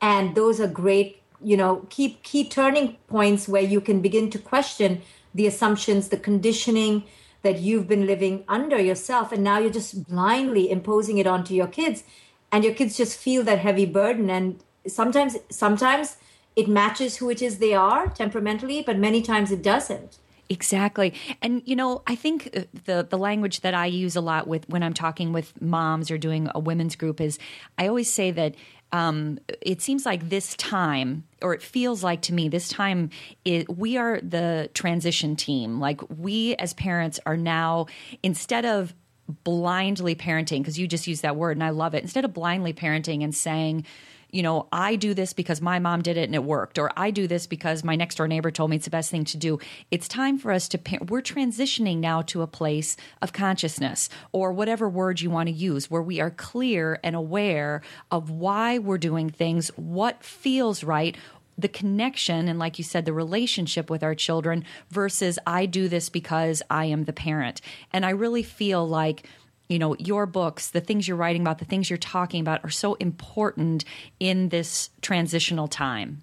And 0.00 0.34
those 0.34 0.60
are 0.60 0.66
great, 0.66 1.22
you 1.40 1.56
know, 1.56 1.86
key, 1.88 2.18
key 2.22 2.48
turning 2.48 2.96
points 3.06 3.48
where 3.48 3.62
you 3.62 3.80
can 3.80 4.02
begin 4.02 4.28
to 4.30 4.38
question 4.38 5.02
the 5.32 5.46
assumptions, 5.46 6.08
the 6.08 6.16
conditioning, 6.16 7.04
that 7.46 7.60
you've 7.60 7.86
been 7.86 8.06
living 8.06 8.42
under 8.48 8.78
yourself 8.80 9.30
and 9.30 9.44
now 9.44 9.58
you're 9.58 9.70
just 9.70 10.08
blindly 10.08 10.68
imposing 10.68 11.18
it 11.18 11.26
onto 11.28 11.54
your 11.54 11.68
kids 11.68 12.02
and 12.50 12.64
your 12.64 12.74
kids 12.74 12.96
just 12.96 13.16
feel 13.16 13.44
that 13.44 13.60
heavy 13.60 13.86
burden 13.86 14.28
and 14.28 14.64
sometimes 14.88 15.36
sometimes 15.48 16.16
it 16.56 16.68
matches 16.68 17.18
who 17.18 17.30
it 17.30 17.40
is 17.40 17.58
they 17.58 17.72
are 17.72 18.08
temperamentally 18.08 18.82
but 18.82 18.98
many 18.98 19.22
times 19.22 19.52
it 19.52 19.62
doesn't 19.62 20.18
Exactly. 20.48 21.12
And 21.42 21.62
you 21.64 21.74
know, 21.74 22.02
I 22.06 22.14
think 22.14 22.50
uh, 22.56 22.60
the 22.84 23.06
the 23.08 23.18
language 23.18 23.62
that 23.62 23.74
I 23.74 23.86
use 23.86 24.14
a 24.14 24.20
lot 24.20 24.46
with 24.46 24.68
when 24.68 24.82
I'm 24.84 24.94
talking 24.94 25.32
with 25.32 25.60
moms 25.60 26.08
or 26.08 26.18
doing 26.18 26.48
a 26.54 26.60
women's 26.60 26.94
group 26.94 27.20
is 27.20 27.38
I 27.78 27.88
always 27.88 28.12
say 28.12 28.30
that 28.30 28.54
um, 28.92 29.38
it 29.60 29.82
seems 29.82 30.06
like 30.06 30.28
this 30.28 30.54
time, 30.56 31.24
or 31.42 31.54
it 31.54 31.62
feels 31.62 32.02
like 32.04 32.22
to 32.22 32.32
me, 32.32 32.48
this 32.48 32.68
time 32.68 33.10
it, 33.44 33.76
we 33.76 33.96
are 33.96 34.20
the 34.20 34.70
transition 34.74 35.36
team. 35.36 35.80
Like 35.80 36.00
we 36.08 36.54
as 36.56 36.72
parents 36.74 37.18
are 37.26 37.36
now, 37.36 37.86
instead 38.22 38.64
of 38.64 38.94
blindly 39.42 40.14
parenting, 40.14 40.58
because 40.58 40.78
you 40.78 40.86
just 40.86 41.06
use 41.06 41.22
that 41.22 41.36
word 41.36 41.56
and 41.56 41.64
I 41.64 41.70
love 41.70 41.94
it, 41.94 42.02
instead 42.02 42.24
of 42.24 42.32
blindly 42.32 42.72
parenting 42.72 43.24
and 43.24 43.34
saying, 43.34 43.84
you 44.30 44.42
know, 44.42 44.66
I 44.72 44.96
do 44.96 45.14
this 45.14 45.32
because 45.32 45.60
my 45.60 45.78
mom 45.78 46.02
did 46.02 46.16
it 46.16 46.24
and 46.24 46.34
it 46.34 46.44
worked, 46.44 46.78
or 46.78 46.90
I 46.96 47.10
do 47.10 47.26
this 47.26 47.46
because 47.46 47.84
my 47.84 47.96
next 47.96 48.16
door 48.16 48.28
neighbor 48.28 48.50
told 48.50 48.70
me 48.70 48.76
it's 48.76 48.84
the 48.84 48.90
best 48.90 49.10
thing 49.10 49.24
to 49.26 49.36
do. 49.36 49.58
It's 49.90 50.08
time 50.08 50.38
for 50.38 50.52
us 50.52 50.68
to, 50.68 50.80
we're 51.08 51.22
transitioning 51.22 51.98
now 51.98 52.22
to 52.22 52.42
a 52.42 52.46
place 52.46 52.96
of 53.22 53.32
consciousness 53.32 54.08
or 54.32 54.52
whatever 54.52 54.88
word 54.88 55.20
you 55.20 55.30
want 55.30 55.48
to 55.48 55.54
use, 55.54 55.90
where 55.90 56.02
we 56.02 56.20
are 56.20 56.30
clear 56.30 56.98
and 57.02 57.14
aware 57.14 57.82
of 58.10 58.30
why 58.30 58.78
we're 58.78 58.98
doing 58.98 59.30
things, 59.30 59.68
what 59.76 60.22
feels 60.22 60.82
right, 60.82 61.16
the 61.58 61.68
connection 61.68 62.48
and 62.48 62.58
like 62.58 62.78
you 62.78 62.84
said 62.84 63.04
the 63.04 63.12
relationship 63.12 63.88
with 63.88 64.02
our 64.02 64.14
children 64.14 64.62
versus 64.90 65.38
i 65.46 65.64
do 65.64 65.88
this 65.88 66.10
because 66.10 66.62
i 66.68 66.84
am 66.84 67.04
the 67.04 67.14
parent 67.14 67.62
and 67.94 68.04
i 68.04 68.10
really 68.10 68.42
feel 68.42 68.86
like 68.86 69.26
you 69.68 69.78
know 69.78 69.96
your 69.98 70.26
books 70.26 70.70
the 70.70 70.80
things 70.80 71.06
you're 71.08 71.16
writing 71.16 71.42
about 71.42 71.58
the 71.58 71.64
things 71.64 71.90
you're 71.90 71.96
talking 71.96 72.40
about 72.40 72.62
are 72.64 72.70
so 72.70 72.94
important 72.94 73.84
in 74.20 74.48
this 74.50 74.90
transitional 75.02 75.68
time 75.68 76.22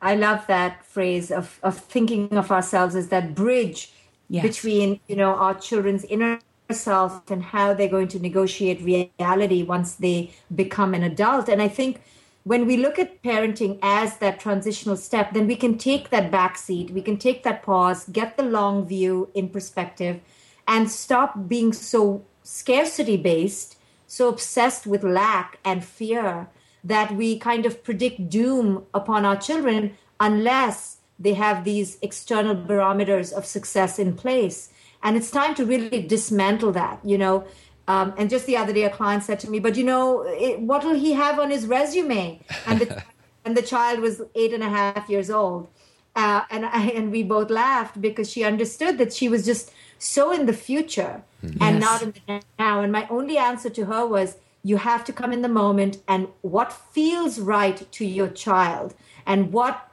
i 0.00 0.14
love 0.14 0.46
that 0.46 0.84
phrase 0.84 1.30
of, 1.30 1.58
of 1.62 1.78
thinking 1.78 2.36
of 2.36 2.50
ourselves 2.50 2.94
as 2.94 3.08
that 3.08 3.34
bridge 3.34 3.92
yes. 4.28 4.42
between 4.42 5.00
you 5.08 5.16
know 5.16 5.34
our 5.34 5.54
children's 5.54 6.04
inner 6.04 6.38
self 6.70 7.30
and 7.30 7.42
how 7.44 7.72
they're 7.72 7.88
going 7.88 8.08
to 8.08 8.18
negotiate 8.18 8.80
reality 8.82 9.62
once 9.62 9.94
they 9.94 10.30
become 10.54 10.94
an 10.94 11.02
adult 11.02 11.48
and 11.48 11.62
i 11.62 11.68
think 11.68 12.00
when 12.42 12.64
we 12.64 12.76
look 12.76 12.96
at 12.96 13.20
parenting 13.24 13.76
as 13.82 14.18
that 14.18 14.40
transitional 14.40 14.96
step 14.96 15.32
then 15.32 15.46
we 15.46 15.56
can 15.56 15.78
take 15.78 16.10
that 16.10 16.30
back 16.30 16.56
seat 16.56 16.90
we 16.90 17.00
can 17.00 17.16
take 17.16 17.44
that 17.44 17.62
pause 17.62 18.04
get 18.08 18.36
the 18.36 18.42
long 18.42 18.84
view 18.86 19.30
in 19.34 19.48
perspective 19.48 20.20
and 20.66 20.90
stop 20.90 21.48
being 21.48 21.72
so 21.72 22.24
scarcity 22.46 23.16
based, 23.16 23.76
so 24.06 24.28
obsessed 24.28 24.86
with 24.86 25.02
lack 25.02 25.58
and 25.64 25.84
fear 25.84 26.48
that 26.84 27.12
we 27.12 27.38
kind 27.38 27.66
of 27.66 27.82
predict 27.82 28.30
doom 28.30 28.86
upon 28.94 29.24
our 29.24 29.36
children 29.36 29.96
unless 30.20 30.98
they 31.18 31.34
have 31.34 31.64
these 31.64 31.98
external 32.02 32.54
barometers 32.54 33.32
of 33.32 33.44
success 33.44 33.98
in 33.98 34.14
place. 34.14 34.70
And 35.02 35.16
it's 35.16 35.30
time 35.30 35.56
to 35.56 35.64
really 35.64 36.02
dismantle 36.02 36.72
that, 36.72 37.00
you 37.04 37.18
know. 37.18 37.44
Um, 37.88 38.14
and 38.16 38.30
just 38.30 38.46
the 38.46 38.56
other 38.56 38.72
day, 38.72 38.84
a 38.84 38.90
client 38.90 39.24
said 39.24 39.40
to 39.40 39.50
me, 39.50 39.58
"But 39.58 39.76
you 39.76 39.84
know, 39.84 40.22
it, 40.22 40.60
what 40.60 40.84
will 40.84 40.94
he 40.94 41.12
have 41.12 41.38
on 41.38 41.50
his 41.50 41.66
resume?" 41.66 42.40
And 42.66 42.80
the 42.80 43.02
and 43.44 43.56
the 43.56 43.62
child 43.62 44.00
was 44.00 44.22
eight 44.34 44.52
and 44.52 44.62
a 44.62 44.68
half 44.68 45.08
years 45.08 45.30
old, 45.30 45.68
uh, 46.16 46.42
and 46.50 46.66
I, 46.66 46.88
and 46.98 47.12
we 47.12 47.22
both 47.22 47.50
laughed 47.50 48.00
because 48.00 48.30
she 48.30 48.42
understood 48.42 48.98
that 48.98 49.12
she 49.12 49.28
was 49.28 49.44
just 49.44 49.72
so 49.98 50.32
in 50.32 50.46
the 50.46 50.52
future 50.52 51.22
mm-hmm. 51.46 51.62
and 51.62 51.80
yes. 51.80 51.84
not 51.84 52.02
in 52.02 52.12
the 52.12 52.42
now. 52.58 52.80
And 52.80 52.92
my 52.92 53.06
only 53.08 53.38
answer 53.38 53.70
to 53.70 53.86
her 53.86 54.06
was, 54.06 54.36
you 54.62 54.78
have 54.78 55.04
to 55.04 55.12
come 55.12 55.32
in 55.32 55.42
the 55.42 55.48
moment 55.48 55.98
and 56.08 56.26
what 56.42 56.72
feels 56.72 57.38
right 57.38 57.90
to 57.92 58.04
your 58.04 58.28
child 58.28 58.94
and 59.24 59.52
what 59.52 59.92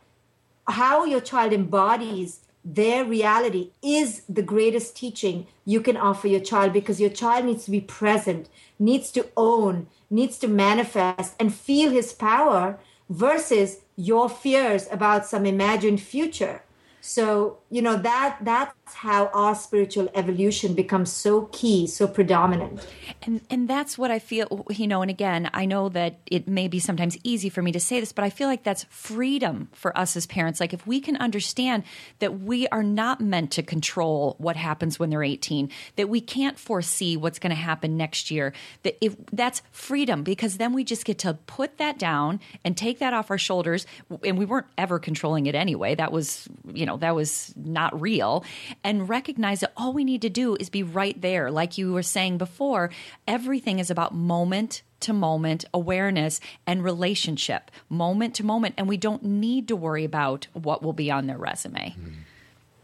how 0.68 1.06
your 1.06 1.22
child 1.22 1.54
embodies 1.54 2.40
their 2.66 3.06
reality 3.06 3.70
is 3.84 4.24
the 4.28 4.42
greatest 4.42 4.96
teaching 4.96 5.46
you 5.64 5.80
can 5.80 5.96
offer 5.96 6.28
your 6.28 6.40
child 6.40 6.74
because 6.74 7.00
your 7.00 7.10
child 7.10 7.46
needs 7.46 7.66
to 7.66 7.72
be 7.72 7.82
present, 7.82 8.50
needs 8.80 9.12
to 9.12 9.28
own, 9.38 9.88
needs 10.10 10.40
to 10.40 10.48
manifest 10.48 11.36
and 11.40 11.54
feel 11.54 11.92
his 11.92 12.14
power 12.14 12.80
versus 13.10 13.82
your 13.96 14.28
fears 14.28 14.88
about 14.90 15.28
some 15.28 15.46
imagined 15.46 16.02
future 16.02 16.64
so 17.06 17.58
you 17.70 17.82
know 17.82 17.98
that 17.98 18.38
that's 18.42 18.74
how 18.94 19.28
our 19.34 19.54
spiritual 19.54 20.10
evolution 20.16 20.74
becomes 20.74 21.12
so 21.12 21.50
key 21.52 21.86
so 21.88 22.08
predominant. 22.08 22.86
And 23.22 23.42
and 23.50 23.68
that's 23.68 23.98
what 23.98 24.12
i 24.12 24.20
feel 24.20 24.66
you 24.70 24.88
know 24.88 25.02
and 25.02 25.12
again 25.12 25.50
i 25.54 25.66
know 25.66 25.90
that 25.90 26.20
it 26.26 26.48
may 26.48 26.68
be 26.68 26.80
sometimes 26.80 27.18
easy 27.24 27.50
for 27.50 27.62
me 27.62 27.72
to 27.72 27.80
say 27.80 28.00
this 28.00 28.14
but 28.14 28.24
i 28.24 28.30
feel 28.30 28.48
like 28.48 28.64
that's 28.64 28.86
freedom 28.86 29.70
for 29.74 29.98
us 29.98 30.16
as 30.16 30.26
parents. 30.26 30.60
Like 30.60 30.74
if 30.74 30.88
we 30.88 31.02
can 31.02 31.18
understand 31.18 31.84
that 32.20 32.40
we 32.40 32.68
are 32.70 32.84
not 32.84 33.20
meant 33.22 33.52
to 33.52 33.64
control 33.64 34.36
what 34.38 34.56
happens 34.56 34.98
when 35.00 35.10
they're 35.10 35.24
18 35.24 35.70
that 35.96 36.10
we 36.10 36.22
can't 36.22 36.58
foresee 36.58 37.18
what's 37.18 37.40
going 37.40 37.50
to 37.52 37.56
happen 37.56 37.98
next 37.98 38.32
year 38.32 38.54
that 38.84 38.98
if 39.04 39.16
that's 39.32 39.62
freedom 39.72 40.24
because 40.24 40.58
then 40.58 40.74
we 40.74 40.84
just 40.84 41.06
get 41.06 41.20
to 41.20 41.34
put 41.48 41.78
that 41.78 42.00
down 42.00 42.40
and 42.64 42.78
take 42.78 43.00
that 43.00 43.14
off 43.14 43.30
our 43.30 43.38
shoulders 43.38 43.86
and 44.24 44.38
we 44.38 44.46
weren't 44.46 44.68
ever 44.78 45.00
controlling 45.00 45.46
it 45.46 45.56
anyway. 45.56 45.96
That 45.96 46.12
was 46.12 46.48
you 46.74 46.86
know 46.86 46.94
know, 46.94 46.98
that 47.00 47.16
was 47.16 47.54
not 47.58 48.00
real. 48.00 48.44
And 48.84 49.08
recognize 49.08 49.62
that 49.62 49.74
all 49.78 49.94
we 49.94 50.04
need 50.04 50.22
to 50.24 50.30
do 50.30 50.56
is 50.56 50.70
be 50.70 50.84
right 50.84 51.20
there. 51.22 51.50
Like 51.50 51.78
you 51.78 51.94
were 51.94 52.04
saying 52.04 52.38
before, 52.38 52.90
everything 53.28 53.80
is 53.80 53.90
about 53.90 54.14
moment 54.14 54.82
to 55.02 55.14
moment 55.14 55.66
awareness 55.74 56.40
and 56.66 56.84
relationship, 56.84 57.72
moment 57.90 58.36
to 58.36 58.46
moment. 58.46 58.76
And 58.78 58.88
we 58.88 58.98
don't 58.98 59.24
need 59.24 59.68
to 59.70 59.76
worry 59.76 60.04
about 60.04 60.48
what 60.54 60.84
will 60.84 60.94
be 60.94 61.10
on 61.12 61.28
their 61.28 61.38
resume. 61.38 61.96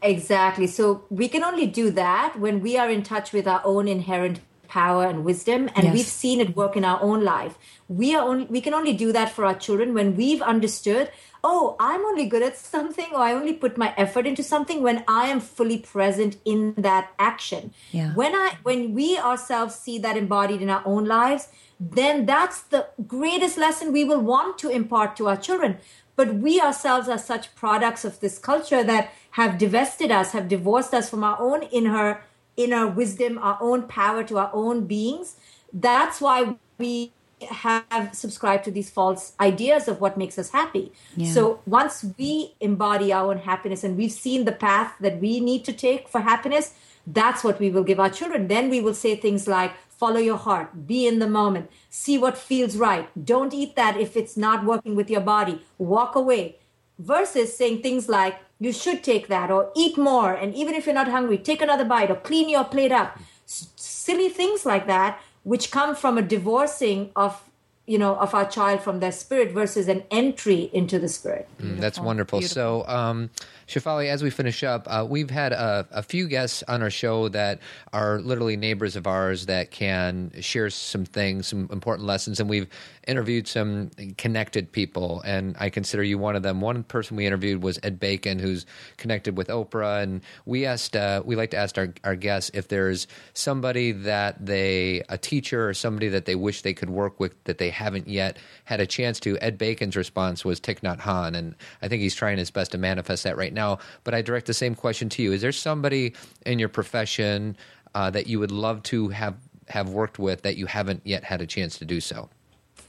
Exactly. 0.01 0.67
So 0.67 1.03
we 1.09 1.27
can 1.27 1.43
only 1.43 1.67
do 1.67 1.91
that 1.91 2.39
when 2.39 2.61
we 2.61 2.77
are 2.77 2.89
in 2.89 3.03
touch 3.03 3.33
with 3.33 3.47
our 3.47 3.61
own 3.65 3.87
inherent 3.87 4.39
power 4.69 5.05
and 5.05 5.25
wisdom 5.25 5.69
and 5.75 5.85
yes. 5.85 5.93
we've 5.93 6.05
seen 6.05 6.39
it 6.39 6.55
work 6.55 6.77
in 6.77 6.85
our 6.85 7.01
own 7.01 7.23
life 7.23 7.57
we 7.87 8.15
are 8.15 8.27
only 8.27 8.45
we 8.45 8.61
can 8.61 8.73
only 8.73 8.93
do 8.93 9.11
that 9.11 9.31
for 9.31 9.45
our 9.45 9.55
children 9.55 9.93
when 9.93 10.15
we've 10.15 10.41
understood 10.41 11.11
oh, 11.43 11.75
I'm 11.79 12.05
only 12.05 12.25
good 12.25 12.43
at 12.43 12.57
something 12.57 13.07
or 13.13 13.19
I 13.19 13.33
only 13.33 13.53
put 13.53 13.77
my 13.77 13.93
effort 13.97 14.27
into 14.27 14.43
something 14.43 14.81
when 14.83 15.03
I 15.07 15.27
am 15.27 15.39
fully 15.39 15.77
present 15.77 16.37
in 16.45 16.73
that 16.77 17.11
action. 17.17 17.73
Yeah. 17.91 18.13
When 18.13 18.35
I 18.35 18.57
when 18.63 18.93
we 18.93 19.17
ourselves 19.17 19.75
see 19.75 19.99
that 19.99 20.17
embodied 20.17 20.61
in 20.61 20.69
our 20.69 20.83
own 20.85 21.05
lives, 21.05 21.47
then 21.79 22.25
that's 22.25 22.61
the 22.61 22.87
greatest 23.07 23.57
lesson 23.57 23.93
we 23.93 24.03
will 24.03 24.21
want 24.21 24.57
to 24.59 24.69
impart 24.69 25.15
to 25.17 25.27
our 25.27 25.37
children. 25.37 25.77
But 26.15 26.35
we 26.35 26.59
ourselves 26.59 27.07
are 27.07 27.17
such 27.17 27.55
products 27.55 28.03
of 28.03 28.19
this 28.19 28.37
culture 28.37 28.83
that 28.83 29.13
have 29.31 29.57
divested 29.57 30.11
us, 30.11 30.33
have 30.33 30.49
divorced 30.49 30.93
us 30.93 31.09
from 31.09 31.23
our 31.23 31.39
own 31.39 31.63
inner 31.63 32.21
inner 32.59 32.85
wisdom, 32.87 33.39
our 33.39 33.57
own 33.61 33.83
power 33.87 34.23
to 34.25 34.37
our 34.37 34.51
own 34.53 34.85
beings. 34.85 35.37
That's 35.71 36.19
why 36.19 36.55
we 36.77 37.13
have 37.49 38.13
subscribed 38.13 38.65
to 38.65 38.71
these 38.71 38.89
false 38.89 39.33
ideas 39.39 39.87
of 39.87 40.01
what 40.01 40.17
makes 40.17 40.37
us 40.37 40.49
happy. 40.49 40.91
Yeah. 41.15 41.31
So 41.31 41.61
once 41.65 42.05
we 42.17 42.53
embody 42.59 43.13
our 43.13 43.31
own 43.31 43.39
happiness 43.39 43.83
and 43.85 43.95
we've 43.95 44.11
seen 44.11 44.43
the 44.43 44.51
path 44.51 44.93
that 44.99 45.21
we 45.21 45.39
need 45.39 45.63
to 45.65 45.73
take 45.73 46.09
for 46.09 46.21
happiness, 46.21 46.73
that's 47.07 47.43
what 47.43 47.59
we 47.59 47.71
will 47.71 47.85
give 47.85 47.99
our 47.99 48.09
children. 48.09 48.49
Then 48.49 48.69
we 48.69 48.81
will 48.81 48.93
say 48.93 49.15
things 49.15 49.47
like, 49.47 49.71
follow 49.87 50.19
your 50.19 50.37
heart, 50.37 50.85
be 50.85 51.07
in 51.07 51.19
the 51.19 51.27
moment, 51.27 51.69
see 51.89 52.17
what 52.17 52.37
feels 52.37 52.75
right. 52.75 53.07
Don't 53.25 53.53
eat 53.53 53.75
that 53.75 53.97
if 53.97 54.17
it's 54.17 54.35
not 54.35 54.65
working 54.65 54.95
with 54.95 55.09
your 55.09 55.21
body, 55.21 55.61
walk 55.77 56.15
away. 56.15 56.57
Versus 56.97 57.55
saying 57.55 57.81
things 57.81 58.09
like, 58.09 58.35
you 58.59 58.71
should 58.73 59.03
take 59.03 59.27
that 59.27 59.49
or 59.49 59.71
eat 59.75 59.97
more. 59.97 60.33
And 60.33 60.53
even 60.53 60.75
if 60.75 60.85
you're 60.85 60.95
not 60.95 61.07
hungry, 61.07 61.37
take 61.37 61.61
another 61.61 61.85
bite 61.85 62.11
or 62.11 62.15
clean 62.15 62.49
your 62.49 62.63
plate 62.63 62.91
up. 62.91 63.17
S- 63.45 63.69
silly 63.75 64.29
things 64.29 64.65
like 64.65 64.85
that 64.87 65.19
which 65.43 65.71
come 65.71 65.95
from 65.95 66.17
a 66.17 66.21
divorcing 66.21 67.11
of 67.15 67.41
you 67.87 67.97
know 67.97 68.15
of 68.17 68.35
our 68.35 68.47
child 68.47 68.81
from 68.81 68.99
their 68.99 69.11
spirit 69.11 69.51
versus 69.51 69.87
an 69.87 70.03
entry 70.11 70.69
into 70.73 70.99
the 70.99 71.07
spirit 71.07 71.47
mm, 71.59 71.79
that's 71.79 71.99
wonderful 71.99 72.39
Beautiful. 72.39 72.85
so 72.85 72.87
um, 72.87 73.31
Shefali, 73.69 74.07
as 74.07 74.23
we 74.23 74.31
finish 74.31 74.63
up, 74.63 74.87
uh, 74.89 75.05
we've 75.07 75.29
had 75.29 75.53
a, 75.53 75.87
a, 75.91 76.01
few 76.01 76.27
guests 76.27 76.63
on 76.67 76.81
our 76.81 76.89
show 76.89 77.29
that 77.29 77.59
are 77.93 78.19
literally 78.19 78.57
neighbors 78.57 78.95
of 78.95 79.05
ours 79.05 79.45
that 79.45 79.69
can 79.69 80.31
share 80.41 80.71
some 80.71 81.05
things, 81.05 81.45
some 81.49 81.69
important 81.71 82.07
lessons, 82.07 82.39
and 82.39 82.49
we've 82.49 82.65
interviewed 83.07 83.47
some 83.47 83.91
connected 84.17 84.71
people, 84.71 85.21
and 85.23 85.55
I 85.59 85.69
consider 85.69 86.01
you 86.01 86.17
one 86.17 86.35
of 86.35 86.41
them. 86.41 86.61
One 86.61 86.81
person 86.81 87.15
we 87.15 87.27
interviewed 87.27 87.61
was 87.61 87.77
Ed 87.83 87.99
Bacon, 87.99 88.39
who's 88.39 88.65
connected 88.97 89.37
with 89.37 89.49
Oprah, 89.49 90.01
and 90.01 90.21
we 90.47 90.65
asked, 90.65 90.95
uh, 90.95 91.21
we 91.23 91.35
like 91.35 91.51
to 91.51 91.57
ask 91.57 91.77
our, 91.77 91.93
our 92.03 92.15
guests 92.15 92.49
if 92.55 92.69
there's 92.69 93.05
somebody 93.35 93.91
that 93.91 94.43
they, 94.43 95.03
a 95.09 95.17
teacher 95.19 95.69
or 95.69 95.75
somebody 95.75 96.07
that 96.07 96.25
they 96.25 96.33
wish 96.33 96.63
they 96.63 96.73
could 96.73 96.89
work 96.89 97.19
with 97.19 97.35
that 97.43 97.59
they 97.59 97.69
haven't 97.69 98.07
yet 98.07 98.37
had 98.65 98.79
a 98.79 98.87
chance 98.87 99.19
to. 99.19 99.37
Ed 99.37 99.59
Bacon's 99.59 99.95
response 99.95 100.43
was 100.43 100.59
Thich 100.59 100.79
Nhat 100.79 101.01
Hanh, 101.01 101.37
and 101.37 101.53
I 101.83 101.87
think 101.87 102.01
he's 102.01 102.15
trying 102.15 102.39
his 102.39 102.49
best 102.49 102.71
to 102.71 102.79
manifest 102.79 103.25
that 103.25 103.37
right 103.37 103.53
now 103.53 103.58
now, 103.59 103.79
but 104.03 104.13
I 104.13 104.21
direct 104.21 104.47
the 104.47 104.59
same 104.63 104.75
question 104.75 105.09
to 105.09 105.21
you. 105.23 105.33
Is 105.33 105.41
there 105.41 105.51
somebody 105.51 106.13
in 106.45 106.59
your 106.59 106.69
profession 106.69 107.57
uh, 107.93 108.09
that 108.15 108.27
you 108.27 108.39
would 108.39 108.51
love 108.51 108.81
to 108.83 109.09
have, 109.09 109.35
have 109.67 109.89
worked 109.89 110.17
with 110.17 110.43
that 110.43 110.55
you 110.55 110.65
haven't 110.65 111.01
yet 111.03 111.23
had 111.23 111.41
a 111.41 111.47
chance 111.55 111.77
to 111.79 111.85
do 111.85 111.99
so? 111.99 112.29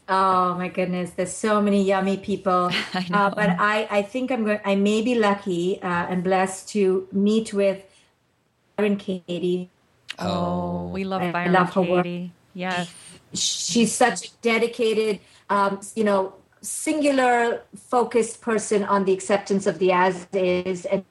Oh 0.08 0.54
my 0.54 0.68
goodness, 0.68 1.10
there's 1.16 1.32
so 1.32 1.60
many 1.60 1.80
yummy 1.84 2.16
people. 2.16 2.70
I 2.94 3.06
uh, 3.12 3.30
but 3.30 3.50
I, 3.58 3.86
I 3.98 4.02
think 4.02 4.32
I'm 4.32 4.44
going. 4.44 4.60
I 4.64 4.74
may 4.74 5.02
be 5.02 5.14
lucky 5.14 5.80
uh, 5.82 6.10
and 6.10 6.24
blessed 6.24 6.68
to 6.74 7.06
meet 7.12 7.54
with 7.54 7.78
Byron 8.76 8.96
Katie. 8.96 9.70
Oh, 10.18 10.88
we 10.88 11.04
love 11.04 11.22
I, 11.22 11.30
Byron 11.30 11.54
I 11.54 11.58
love 11.60 11.70
her 11.74 11.84
Katie. 11.84 12.22
Work. 12.22 12.30
Yes, 12.54 12.90
she's 13.34 13.92
such 13.94 14.18
a 14.26 14.30
dedicated, 14.42 15.20
um, 15.48 15.78
you 15.94 16.02
know, 16.02 16.34
singular 16.62 17.62
focused 17.76 18.40
person 18.40 18.84
on 18.84 19.04
the 19.04 19.12
acceptance 19.12 19.66
of 19.66 19.78
the 19.78 19.92
as 19.92 20.26
is 20.32 20.84
and 20.86 21.04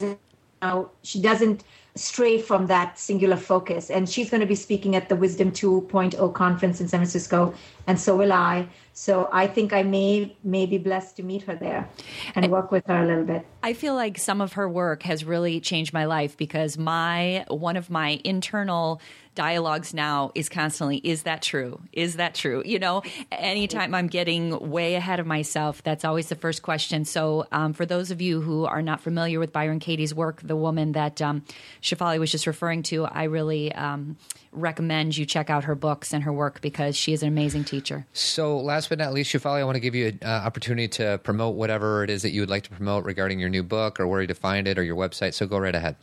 you 0.00 0.18
know, 0.62 0.90
she 1.02 1.20
doesn't 1.20 1.64
stray 1.94 2.40
from 2.40 2.66
that 2.66 2.98
singular 2.98 3.36
focus. 3.36 3.90
And 3.90 4.08
she's 4.08 4.30
going 4.30 4.40
to 4.40 4.46
be 4.46 4.54
speaking 4.54 4.94
at 4.94 5.08
the 5.08 5.16
wisdom 5.16 5.50
2.0 5.50 6.32
conference 6.34 6.80
in 6.80 6.88
san 6.88 7.00
francisco 7.00 7.52
and 7.86 7.98
so 7.98 8.16
will 8.16 8.32
i. 8.32 8.68
So 8.92 9.28
i 9.32 9.46
think 9.46 9.72
i 9.72 9.82
may 9.82 10.36
may 10.44 10.66
be 10.66 10.78
blessed 10.78 11.16
to 11.16 11.22
meet 11.22 11.42
her 11.42 11.54
there 11.54 11.88
and 12.34 12.50
work 12.50 12.70
with 12.70 12.86
her 12.86 13.02
a 13.02 13.06
little 13.06 13.24
bit. 13.24 13.46
I 13.62 13.72
feel 13.72 13.94
like 13.94 14.18
some 14.18 14.40
of 14.40 14.54
her 14.54 14.68
work 14.68 15.02
has 15.02 15.24
really 15.24 15.60
changed 15.60 15.92
my 15.92 16.04
life 16.04 16.36
because 16.36 16.78
my 16.78 17.44
one 17.48 17.76
of 17.76 17.90
my 17.90 18.20
internal 18.24 19.00
dialogues 19.38 19.94
now 19.94 20.32
is 20.34 20.48
constantly 20.48 20.96
is 20.96 21.22
that 21.22 21.42
true? 21.42 21.80
Is 21.92 22.16
that 22.16 22.34
true? 22.34 22.60
You 22.66 22.80
know 22.80 23.02
anytime 23.30 23.94
i'm 23.94 24.08
getting 24.08 24.58
way 24.68 24.96
ahead 24.96 25.20
of 25.20 25.26
myself 25.26 25.80
that's 25.84 26.04
always 26.04 26.28
the 26.28 26.34
first 26.34 26.62
question. 26.62 27.04
So 27.04 27.46
um, 27.52 27.72
for 27.72 27.86
those 27.86 28.10
of 28.10 28.20
you 28.20 28.40
who 28.40 28.64
are 28.64 28.82
not 28.82 29.00
familiar 29.00 29.38
with 29.38 29.52
byron 29.52 29.78
katie's 29.78 30.12
work 30.12 30.40
the 30.42 30.56
woman 30.56 30.90
that 30.92 31.22
um, 31.22 31.44
shefali 31.80 32.18
was 32.18 32.32
just 32.32 32.48
referring 32.48 32.82
to 32.82 33.04
i 33.04 33.24
really 33.24 33.72
um, 33.74 34.16
recommend 34.50 35.16
you 35.16 35.24
check 35.24 35.50
out 35.50 35.64
her 35.64 35.76
books 35.76 36.12
and 36.12 36.24
her 36.24 36.32
work 36.32 36.60
because 36.60 36.96
she 36.96 37.12
is 37.12 37.22
an 37.22 37.28
amazing 37.28 37.62
teacher. 37.62 38.06
So 38.12 38.58
last 38.58 38.88
but 38.88 38.98
not 38.98 39.12
least 39.12 39.32
shefali 39.32 39.60
i 39.60 39.64
want 39.64 39.76
to 39.76 39.80
give 39.80 39.94
you 39.94 40.08
an 40.08 40.18
uh, 40.24 40.46
opportunity 40.48 40.88
to 40.88 41.20
promote 41.22 41.54
whatever 41.54 42.02
it 42.02 42.10
is 42.10 42.22
that 42.22 42.30
you 42.30 42.40
would 42.42 42.50
like 42.50 42.64
to 42.64 42.70
promote 42.70 43.04
regarding 43.04 43.38
your 43.38 43.50
new 43.50 43.62
book 43.62 44.00
or 44.00 44.08
where 44.08 44.26
to 44.26 44.34
find 44.34 44.66
it 44.66 44.78
or 44.78 44.82
your 44.82 44.96
website. 44.96 45.32
So 45.32 45.46
go 45.46 45.58
right 45.58 45.74
ahead 45.74 45.94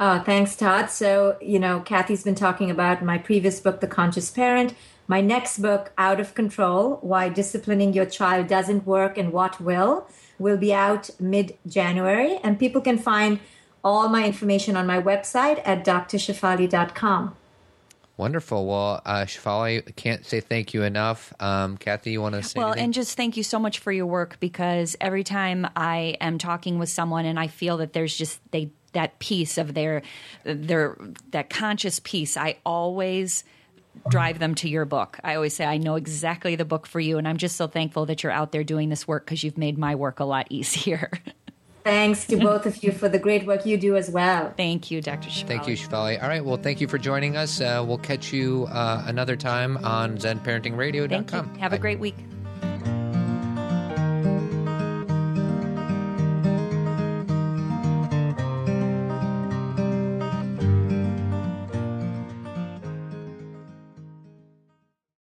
Oh, 0.00 0.18
thanks, 0.20 0.56
Todd. 0.56 0.90
So, 0.90 1.36
you 1.40 1.58
know, 1.58 1.80
Kathy's 1.80 2.24
been 2.24 2.34
talking 2.34 2.70
about 2.70 3.04
my 3.04 3.18
previous 3.18 3.60
book, 3.60 3.80
The 3.80 3.86
Conscious 3.86 4.30
Parent. 4.30 4.74
My 5.06 5.20
next 5.20 5.58
book, 5.58 5.92
Out 5.98 6.20
of 6.20 6.34
Control 6.34 6.98
Why 7.02 7.28
Disciplining 7.28 7.92
Your 7.92 8.06
Child 8.06 8.46
Doesn't 8.48 8.86
Work 8.86 9.18
and 9.18 9.32
What 9.32 9.60
Will, 9.60 10.08
will 10.38 10.56
be 10.56 10.72
out 10.72 11.10
mid 11.20 11.56
January. 11.66 12.38
And 12.42 12.58
people 12.58 12.80
can 12.80 12.98
find 12.98 13.38
all 13.84 14.08
my 14.08 14.24
information 14.24 14.76
on 14.76 14.86
my 14.86 15.00
website 15.00 15.60
at 15.64 15.84
drshefali.com. 15.84 17.36
Wonderful. 18.16 18.66
Well, 18.66 19.02
uh, 19.04 19.24
Shefali, 19.24 19.96
can't 19.96 20.24
say 20.24 20.40
thank 20.40 20.74
you 20.74 20.82
enough. 20.82 21.32
Um, 21.40 21.76
Kathy, 21.76 22.12
you 22.12 22.20
want 22.20 22.34
to 22.34 22.42
say 22.42 22.58
Well, 22.58 22.68
anything? 22.68 22.84
and 22.84 22.94
just 22.94 23.16
thank 23.16 23.36
you 23.36 23.42
so 23.42 23.58
much 23.58 23.78
for 23.80 23.90
your 23.90 24.06
work 24.06 24.38
because 24.38 24.96
every 25.00 25.24
time 25.24 25.66
I 25.74 26.16
am 26.20 26.38
talking 26.38 26.78
with 26.78 26.88
someone 26.90 27.24
and 27.24 27.38
I 27.40 27.48
feel 27.48 27.78
that 27.78 27.92
there's 27.92 28.16
just, 28.16 28.38
they 28.52 28.70
that 28.92 29.18
piece 29.18 29.58
of 29.58 29.74
their 29.74 30.02
their 30.44 30.96
that 31.30 31.50
conscious 31.50 32.00
piece. 32.00 32.36
I 32.36 32.56
always 32.64 33.44
drive 34.08 34.38
them 34.38 34.54
to 34.56 34.68
your 34.68 34.84
book. 34.84 35.18
I 35.22 35.34
always 35.34 35.54
say 35.54 35.64
I 35.64 35.76
know 35.78 35.96
exactly 35.96 36.56
the 36.56 36.64
book 36.64 36.86
for 36.86 37.00
you, 37.00 37.18
and 37.18 37.28
I'm 37.28 37.36
just 37.36 37.56
so 37.56 37.66
thankful 37.66 38.06
that 38.06 38.22
you're 38.22 38.32
out 38.32 38.52
there 38.52 38.64
doing 38.64 38.88
this 38.88 39.06
work 39.06 39.26
because 39.26 39.44
you've 39.44 39.58
made 39.58 39.78
my 39.78 39.94
work 39.94 40.20
a 40.20 40.24
lot 40.24 40.46
easier. 40.50 41.10
Thanks 41.84 42.26
to 42.26 42.36
both 42.36 42.64
of 42.64 42.82
you 42.84 42.92
for 42.92 43.08
the 43.08 43.18
great 43.18 43.44
work 43.44 43.66
you 43.66 43.76
do 43.76 43.96
as 43.96 44.08
well. 44.08 44.54
Thank 44.56 44.92
you, 44.92 45.02
Dr. 45.02 45.28
Shefali. 45.28 45.46
Thank 45.48 45.66
you, 45.66 45.76
Shefali. 45.76 46.22
All 46.22 46.28
right. 46.28 46.44
Well, 46.44 46.56
thank 46.56 46.80
you 46.80 46.86
for 46.86 46.96
joining 46.96 47.36
us. 47.36 47.60
Uh, 47.60 47.84
we'll 47.84 47.98
catch 47.98 48.32
you 48.32 48.68
uh, 48.70 49.02
another 49.06 49.34
time 49.34 49.76
on 49.78 50.16
ZenParentingRadio.com. 50.16 51.26
Thank 51.26 51.56
you. 51.56 51.60
Have 51.60 51.72
a 51.72 51.78
great 51.78 51.98
week. 51.98 52.14